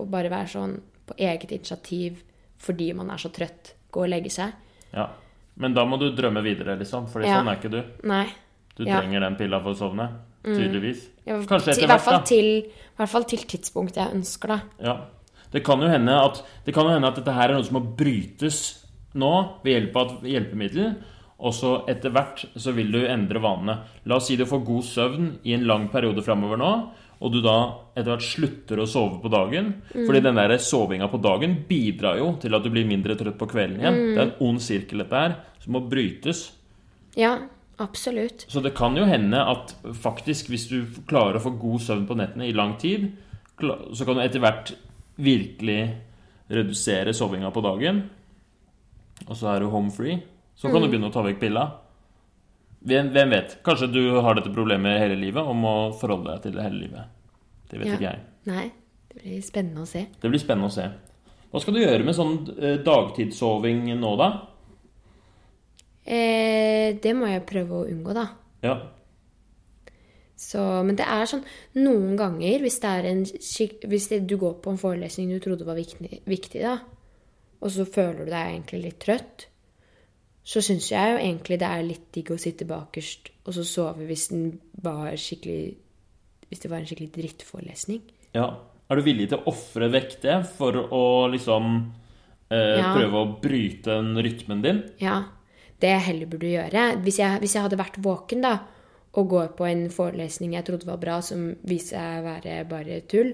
[0.00, 2.22] Og bare være sånn på eget initiativ
[2.58, 3.74] fordi man er så trøtt.
[3.92, 4.52] Gå og legge seg.
[4.92, 5.08] ja.
[5.58, 7.08] Men da må du drømme videre, liksom.
[7.10, 7.40] For Ja.
[7.40, 7.82] sånn er ikke du.
[8.06, 8.26] Nei.
[8.76, 9.00] Du Ja.
[9.00, 10.08] trenger den pilla for å sovne.
[10.56, 11.04] Tydeligvis.
[11.28, 12.18] Ja, Kanskje etter hvert da.
[12.28, 14.60] til, I hvert fall til tidspunktet jeg ønsker, det.
[14.88, 14.96] Ja.
[15.52, 17.78] Det kan jo hende at, det kan jo hende at dette her er noe som
[17.78, 18.58] må brytes
[19.18, 19.32] nå
[19.64, 20.90] ved hjelp av et hjelpemiddel.
[21.38, 23.78] Og så etter hvert så vil du endre vanene.
[24.10, 26.72] La oss si du får god søvn i en lang periode framover nå,
[27.18, 27.56] og du da
[27.94, 29.70] etter hvert slutter å sove på dagen.
[29.94, 33.48] Fordi den der sovinga på dagen bidrar jo til at du blir mindre trøtt på
[33.50, 34.00] kvelden igjen.
[34.12, 36.44] Det er en ond sirkel, dette her, som må brytes.
[37.18, 37.36] Ja,
[37.78, 38.44] absolutt.
[38.48, 42.16] Så det kan jo hende at faktisk, hvis du klarer å få god søvn på
[42.18, 43.10] nettene i lang tid,
[43.58, 44.72] så kan du etter hvert
[45.18, 45.80] virkelig
[46.48, 48.04] redusere sovinga på dagen.
[49.26, 50.20] Og så er du home free.
[50.58, 51.66] Så kan du begynne å ta vekk pilla.
[52.88, 53.56] Hvem, hvem vet?
[53.66, 57.08] Kanskje du har dette problemet hele livet og må forholde deg til det hele livet.
[57.68, 57.94] Det vet Ja.
[57.98, 58.20] ikke jeg.
[58.46, 58.70] Nei,
[59.12, 60.06] det blir spennende å se.
[60.22, 60.86] Det blir spennende å se.
[61.50, 64.28] Hva skal du gjøre med sånn eh, dagtidssoving nå, da?
[66.08, 68.24] Eh, det må jeg prøve å unngå, da.
[68.64, 68.76] Ja.
[70.38, 71.42] Så, men det er sånn
[71.82, 73.24] noen ganger, hvis, det en,
[73.90, 76.76] hvis det, du går på en forelesning du trodde var viktig, viktig, da,
[77.58, 79.48] og så føler du deg egentlig litt trøtt,
[80.48, 84.06] så syns jeg jo egentlig det er litt digg å sitte bakerst og så sove
[84.08, 84.30] hvis
[86.48, 88.00] Hvis det var en skikkelig drittforelesning.
[88.32, 88.46] Ja.
[88.88, 91.66] Er du villig til å ofre vekk det for å liksom
[92.48, 92.94] eh, Ja.
[92.94, 94.80] prøve å bryte den rytmen din?
[95.02, 95.24] Ja.
[95.78, 98.54] Det jeg heller burde gjøre Hvis jeg, hvis jeg hadde vært våken da,
[99.18, 103.00] og går på en forelesning jeg trodde var bra, som viser seg å være bare
[103.10, 103.32] tull,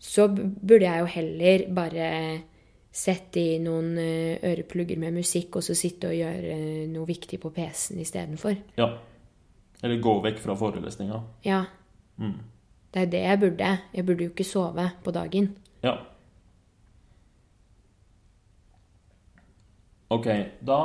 [0.00, 2.08] så burde jeg jo heller bare
[2.90, 6.56] sette i noen eh, øreplugger med musikk, og så sitte og gjøre
[6.90, 8.56] noe viktig på PC-en istedenfor.
[8.80, 8.88] Ja.
[9.80, 11.20] Eller gå vekk fra forelesninga.
[11.46, 11.62] Ja.
[12.18, 12.38] Mm.
[12.90, 13.68] Det er det jeg burde.
[13.94, 15.52] Jeg burde jo ikke sove på dagen.
[15.84, 15.94] Ja.
[20.10, 20.26] Ok,
[20.66, 20.80] da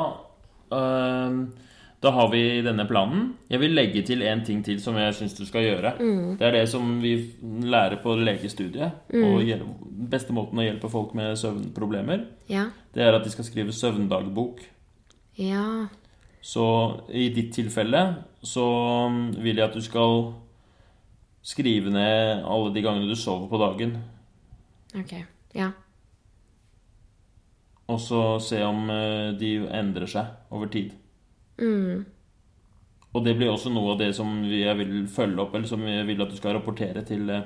[0.71, 3.31] Da har vi denne planen.
[3.49, 5.93] Jeg vil legge til en ting til som jeg syns du skal gjøre.
[6.37, 7.15] Det er det som vi
[7.65, 8.91] lærer på legestudiet.
[9.15, 9.41] Og
[10.11, 12.67] beste måten å hjelpe folk med søvnproblemer, Ja.
[12.93, 14.59] det er at de skal skrive søvndagbok.
[15.37, 15.87] Ja.
[16.41, 19.09] Så i ditt tilfelle så
[19.41, 20.33] vil jeg at du skal
[21.41, 23.97] skrive ned alle de gangene du sover på dagen.
[24.95, 25.25] Ok.
[25.55, 25.71] Ja.
[27.87, 30.91] Og så se om eh, de endrer seg over tid.
[31.61, 32.05] Mm.
[33.15, 36.05] Og det blir også noe av det som jeg vil følge opp, eller som jeg
[36.07, 37.45] vil at du skal rapportere til eh,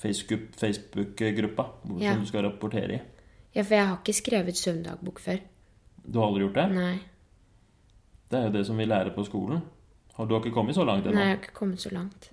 [0.00, 1.66] Facebook- Facebook-gruppa.
[2.00, 2.14] Ja.
[2.14, 3.00] Som du skal rapportere i.
[3.56, 5.42] ja, for jeg har ikke skrevet søvndagbok før.
[6.06, 6.68] Du har aldri gjort det?
[6.78, 6.94] Nei.
[8.30, 9.60] Det er jo det som vi lærer på skolen.
[10.16, 11.14] Og Du har ikke kommet så langt ennå?
[11.18, 12.30] Nei, jeg har ikke kommet så langt.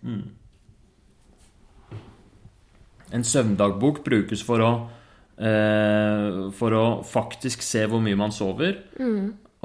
[3.13, 4.71] En søvndagbok brukes for å
[5.37, 8.79] eh, For å faktisk se hvor mye man sover.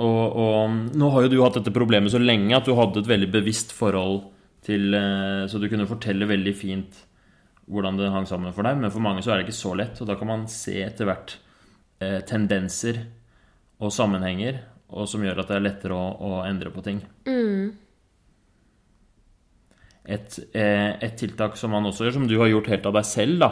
[0.02, 3.10] Og, og nå har jo du hatt dette problemet så lenge at du hadde et
[3.10, 4.22] veldig bevisst forhold
[4.64, 7.02] til eh, Så du kunne fortelle veldig fint
[7.72, 8.80] hvordan det hang sammen for deg.
[8.80, 11.06] Men for mange så er det ikke så lett, og da kan man se etter
[11.08, 11.36] hvert
[12.02, 12.98] eh, tendenser
[13.82, 14.58] og sammenhenger
[14.92, 17.00] og som gjør at det er lettere å, å endre på ting.
[20.02, 23.04] Et, eh, et tiltak som man også gjør, som du har gjort helt av deg
[23.06, 23.50] selv, da,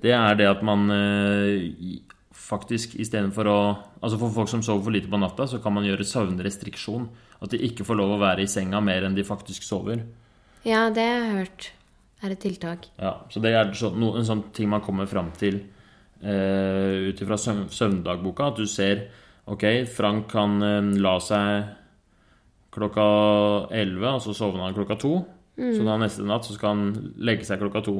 [0.00, 1.98] det er det at man eh,
[2.32, 3.58] faktisk istedenfor å
[4.02, 7.04] Altså for folk som sover for lite på natta, så kan man gjøre søvnrestriksjon.
[7.38, 10.00] At de ikke får lov å være i senga mer enn de faktisk sover.
[10.66, 11.68] Ja, det har jeg hørt
[12.22, 12.88] er et tiltak.
[12.98, 15.60] Ja, Så det er så, no, en sånn ting man kommer fram til
[16.22, 18.52] eh, ut ifra søvn, søvndagboka.
[18.52, 19.08] At du ser
[19.50, 21.64] Ok, Frank kan eh, la seg
[22.72, 23.06] klokka
[23.74, 25.14] 11, og så sovner han klokka 2.
[25.56, 27.96] Så da neste natt så skal han legge seg klokka to.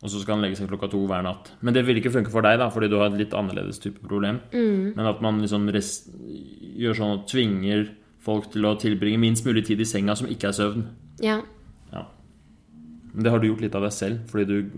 [0.00, 1.50] Og så skal han legge seg klokka to hver natt.
[1.60, 4.00] Men det vil ikke funke for deg, da, fordi du har et litt annerledes type
[4.00, 4.38] problem.
[4.52, 7.88] Men at man liksom gjør sånn og tvinger
[8.20, 10.86] folk til å tilbringe minst mulig tid i senga som ikke er søvn.
[11.24, 11.38] Ja.
[11.92, 12.04] Ja.
[13.12, 14.70] Men det har du gjort litt av deg selv, fordi du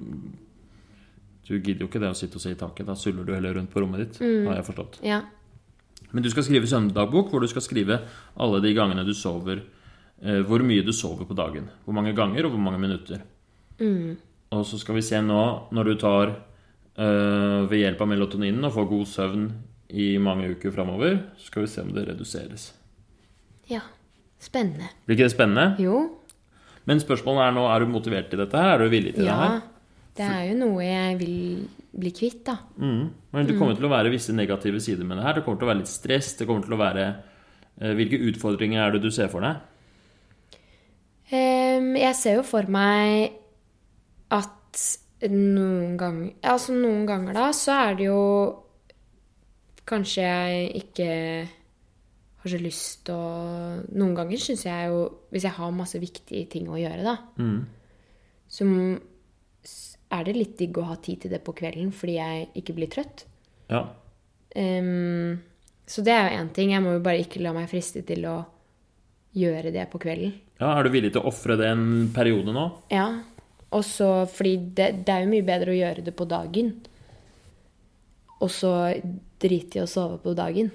[1.42, 2.86] Du gidder jo ikke det å sitte og se i taket.
[2.86, 5.00] Da suller du heller rundt på rommet ditt, har jeg forstått.
[5.04, 5.18] Ja.
[6.12, 7.98] Men du skal skrive søvndagbok, hvor du skal skrive
[8.40, 9.60] alle de gangene du sover
[10.22, 11.64] Hvor mye du sover på dagen.
[11.84, 13.22] Hvor mange ganger, og hvor mange minutter.
[14.52, 15.40] Og så skal vi se nå,
[15.74, 16.28] når du tar
[16.98, 19.46] eh, ved hjelp av melatoninen og får god søvn
[19.90, 22.70] i mange uker framover, så skal vi se om det reduseres.
[23.70, 23.80] ja.
[24.42, 24.88] Spennende.
[25.06, 25.76] Blir ikke det spennende?
[25.78, 25.98] Jo.
[26.90, 28.72] Men spørsmålet er nå, er du motivert til dette her?
[28.74, 29.36] Er du villig til det Ja.
[29.38, 29.60] her?
[30.16, 32.56] Det er jo noe jeg vil bli kvitt, da.
[32.76, 33.04] Mm.
[33.32, 35.34] Men det kommer til å være visse negative sider med det her.
[35.34, 36.32] Det kommer til å være litt stress.
[36.36, 37.04] Det kommer til å være
[37.80, 39.56] eh, Hvilke utfordringer er det du ser for deg?
[41.32, 43.38] Ehm, jeg ser jo for meg
[44.32, 44.82] at
[45.32, 48.22] noen ganger Altså noen ganger da, så er det jo
[49.88, 51.08] Kanskje jeg ikke
[52.42, 53.30] har så lyst til å
[53.94, 57.16] Noen ganger syns jeg jo Hvis jeg har masse viktige ting å gjøre, da,
[58.52, 58.66] så
[60.12, 62.90] er det litt digg å ha tid til det på kvelden fordi jeg ikke blir
[62.92, 63.24] trøtt.
[63.72, 63.86] Ja.
[64.52, 65.38] Um,
[65.88, 66.74] så det er jo én ting.
[66.74, 68.34] Jeg må jo bare ikke la meg friste til å
[69.32, 70.34] gjøre det på kvelden.
[70.60, 70.72] ja.
[70.72, 72.66] Er du villig til å ofre det en periode nå?
[72.92, 73.08] Ja.
[73.72, 76.74] Og så fordi det, det er jo mye bedre å gjøre det på dagen.
[78.42, 78.72] Og så
[79.42, 80.70] drite i å sove på dagen.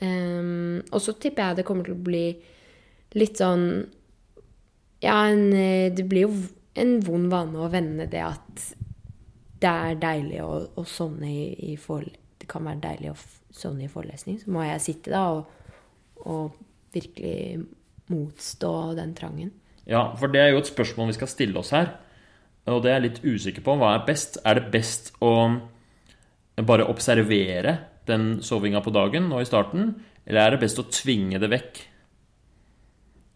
[0.00, 2.24] Um, og så tipper jeg det kommer til å bli
[3.20, 3.66] litt sånn
[5.04, 6.38] Ja, en, eh, det blir jo
[6.80, 8.64] en vond vane å vende det at
[9.60, 12.16] det er deilig å, å sovne i, i forelesning.
[12.40, 13.16] Det kan være deilig å
[13.52, 14.38] sovne i forelesning.
[14.40, 15.50] Så må jeg sitte da og,
[16.24, 16.56] og
[16.94, 17.64] virkelig
[18.10, 19.52] motstå den trangen.
[19.88, 21.94] Ja, for det er jo et spørsmål vi skal stille oss her.
[22.70, 23.74] Og det er jeg litt usikker på.
[23.80, 24.38] Hva er best?
[24.46, 25.32] Er det best å
[26.66, 27.78] bare observere
[28.10, 29.94] den sovinga på dagen nå i starten,
[30.26, 31.80] eller er det best å tvinge det vekk?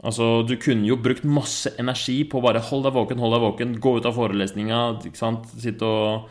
[0.05, 3.77] Altså, du kunne jo brukt masse energi på bare hold deg våken, hold deg våken,
[3.81, 6.27] gå ut av forelesninga, ikke sant, sitte og,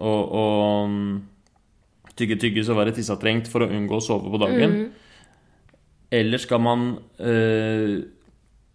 [0.00, 1.10] og, og mm,
[2.16, 4.78] tygge tygges og være tissetrengt for å unngå å sove på dagen.
[6.10, 6.84] Eller skal man
[7.20, 7.98] eh,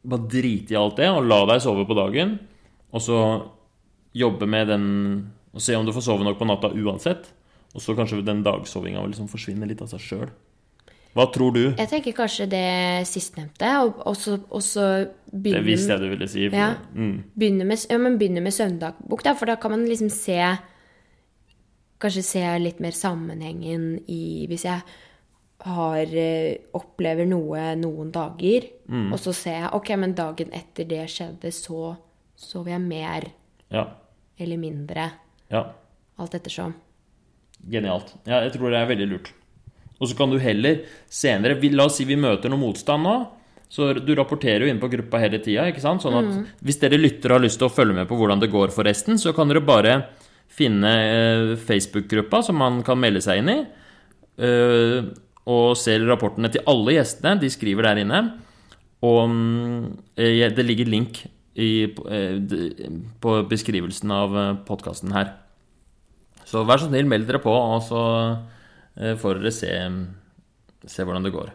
[0.06, 2.36] bare drite i alt det og la deg sove på dagen,
[2.94, 3.18] og så
[4.14, 4.86] jobbe med den
[5.54, 7.28] Og se om du får sove nok på natta uansett,
[7.76, 10.30] og så kanskje den dagsovinga vil liksom forsvinne litt av seg sjøl.
[11.14, 11.60] Hva tror du?
[11.78, 13.70] Jeg tenker kanskje det sistnevnte,
[14.02, 14.88] og så
[15.30, 16.48] begynne Det visste jeg du ville si.
[16.50, 16.72] for- Ja.
[16.96, 17.24] Mm.
[17.38, 20.40] begynne, med, ja, men begynne med søvndagbok, da, for da kan man liksom se
[22.02, 24.82] Kanskje se litt mer sammenhengen i Hvis jeg
[25.64, 29.14] har eh, opplever noe noen dager, Mm.
[29.14, 31.96] og så ser jeg Ok, men dagen etter det skjedde, så
[32.36, 33.24] sover jeg mer
[33.72, 33.86] Ja.
[34.40, 35.12] eller mindre.
[35.50, 35.64] ja.
[36.20, 36.74] Alt ettersom.
[37.68, 38.14] Genialt.
[38.28, 39.32] Ja, jeg tror det er veldig lurt.
[40.02, 43.28] Og så kan du heller senere La oss si vi møter noe motstand nå.
[43.70, 45.64] Så du rapporterer jo inn på gruppa hele tida.
[45.80, 48.70] Sånn at hvis dere lyttere har lyst til å følge med på hvordan det går
[48.72, 50.06] for resten, så kan dere bare
[50.48, 53.66] finne eh, Facebook-gruppa som man kan melde seg inn i.
[55.46, 57.40] eh, og ser rapportene til alle gjestene.
[57.42, 58.24] De skriver der inne.
[59.04, 59.86] Og mm,
[60.16, 61.26] eh, det ligger link
[61.56, 62.38] i, eh,
[63.20, 64.38] på beskrivelsen av
[64.68, 65.34] podkasten her.
[66.48, 68.04] Så vær så snill, meld dere på, og så
[69.00, 69.74] eh, får dere se,
[70.86, 71.52] se hvordan det går.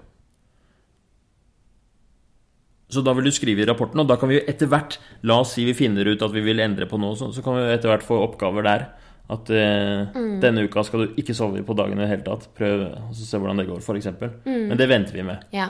[2.89, 4.97] Så da vil du skrive i rapporten, og da kan vi jo etter hvert
[5.29, 7.59] La oss si vi finner ut at vi vil endre på noe, så, så kan
[7.59, 8.87] vi jo etter hvert få oppgaver der.
[9.29, 12.47] At eh, denne uka skal du ikke sove på dagen i det hele tatt.
[12.57, 14.09] Prøv og se hvordan det går, f.eks.
[14.47, 15.43] Men det venter vi med.
[15.53, 15.67] Ja.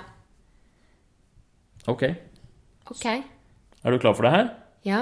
[1.91, 2.05] Ok.
[2.93, 3.07] Ok.
[3.09, 4.51] Er du klar for det her?
[4.87, 5.01] Ja.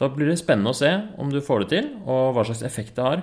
[0.00, 0.90] Da blir det spennende å se
[1.20, 3.22] om du får det til, og hva slags effekt det har.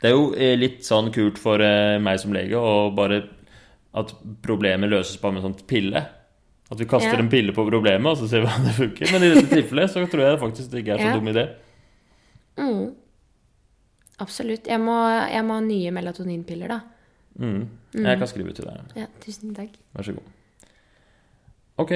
[0.00, 3.24] Det er jo eh, litt sånn kult for eh, meg som lege å bare
[3.98, 6.02] at problemet løses bare med en sånn pille.
[6.70, 7.18] At vi kaster Ja.
[7.24, 9.10] en pille på problemet, og så ser vi om det funker.
[9.12, 11.16] Men i dette tilfellet så tror jeg faktisk det ikke er så Ja.
[11.18, 11.46] dum idé.
[12.60, 12.84] Mm.
[14.20, 14.68] Absolutt.
[14.68, 14.96] Jeg må,
[15.30, 16.80] jeg må ha nye melatoninpiller, da.
[17.40, 17.62] Mm.
[17.96, 18.96] Jeg kan skrive til deg.
[18.98, 19.76] Ja, tusen takk.
[19.96, 20.32] Vær så god.
[21.80, 21.94] Ok,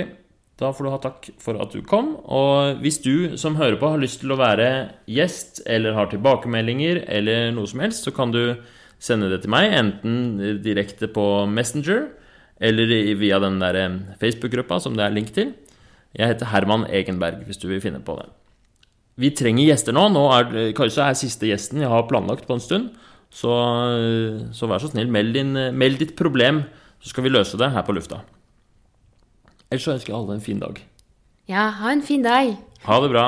[0.61, 2.15] da får du ha takk for at du kom.
[2.25, 4.69] Og hvis du som hører på har lyst til å være
[5.11, 8.57] gjest, eller har tilbakemeldinger, eller noe som helst, så kan du
[9.03, 12.07] sende det til meg, enten direkte på Messenger,
[12.65, 15.53] eller via den der eh, Facebook-gruppa som det er link til.
[16.15, 18.29] Jeg heter Herman Egenberg, hvis du vil finne på det.
[19.21, 20.09] Vi trenger gjester nå.
[20.13, 22.93] Nå er Kajsa er siste gjesten jeg har planlagt på en stund.
[23.35, 23.51] Så,
[24.55, 26.63] så vær så snill, meld, din, meld ditt problem,
[27.03, 28.21] så skal vi løse det her på lufta.
[29.71, 30.79] Ellers så ønsker jeg alle en fin dag.
[31.51, 32.55] Ja, ha en fin dag.
[32.87, 33.27] Ha det bra.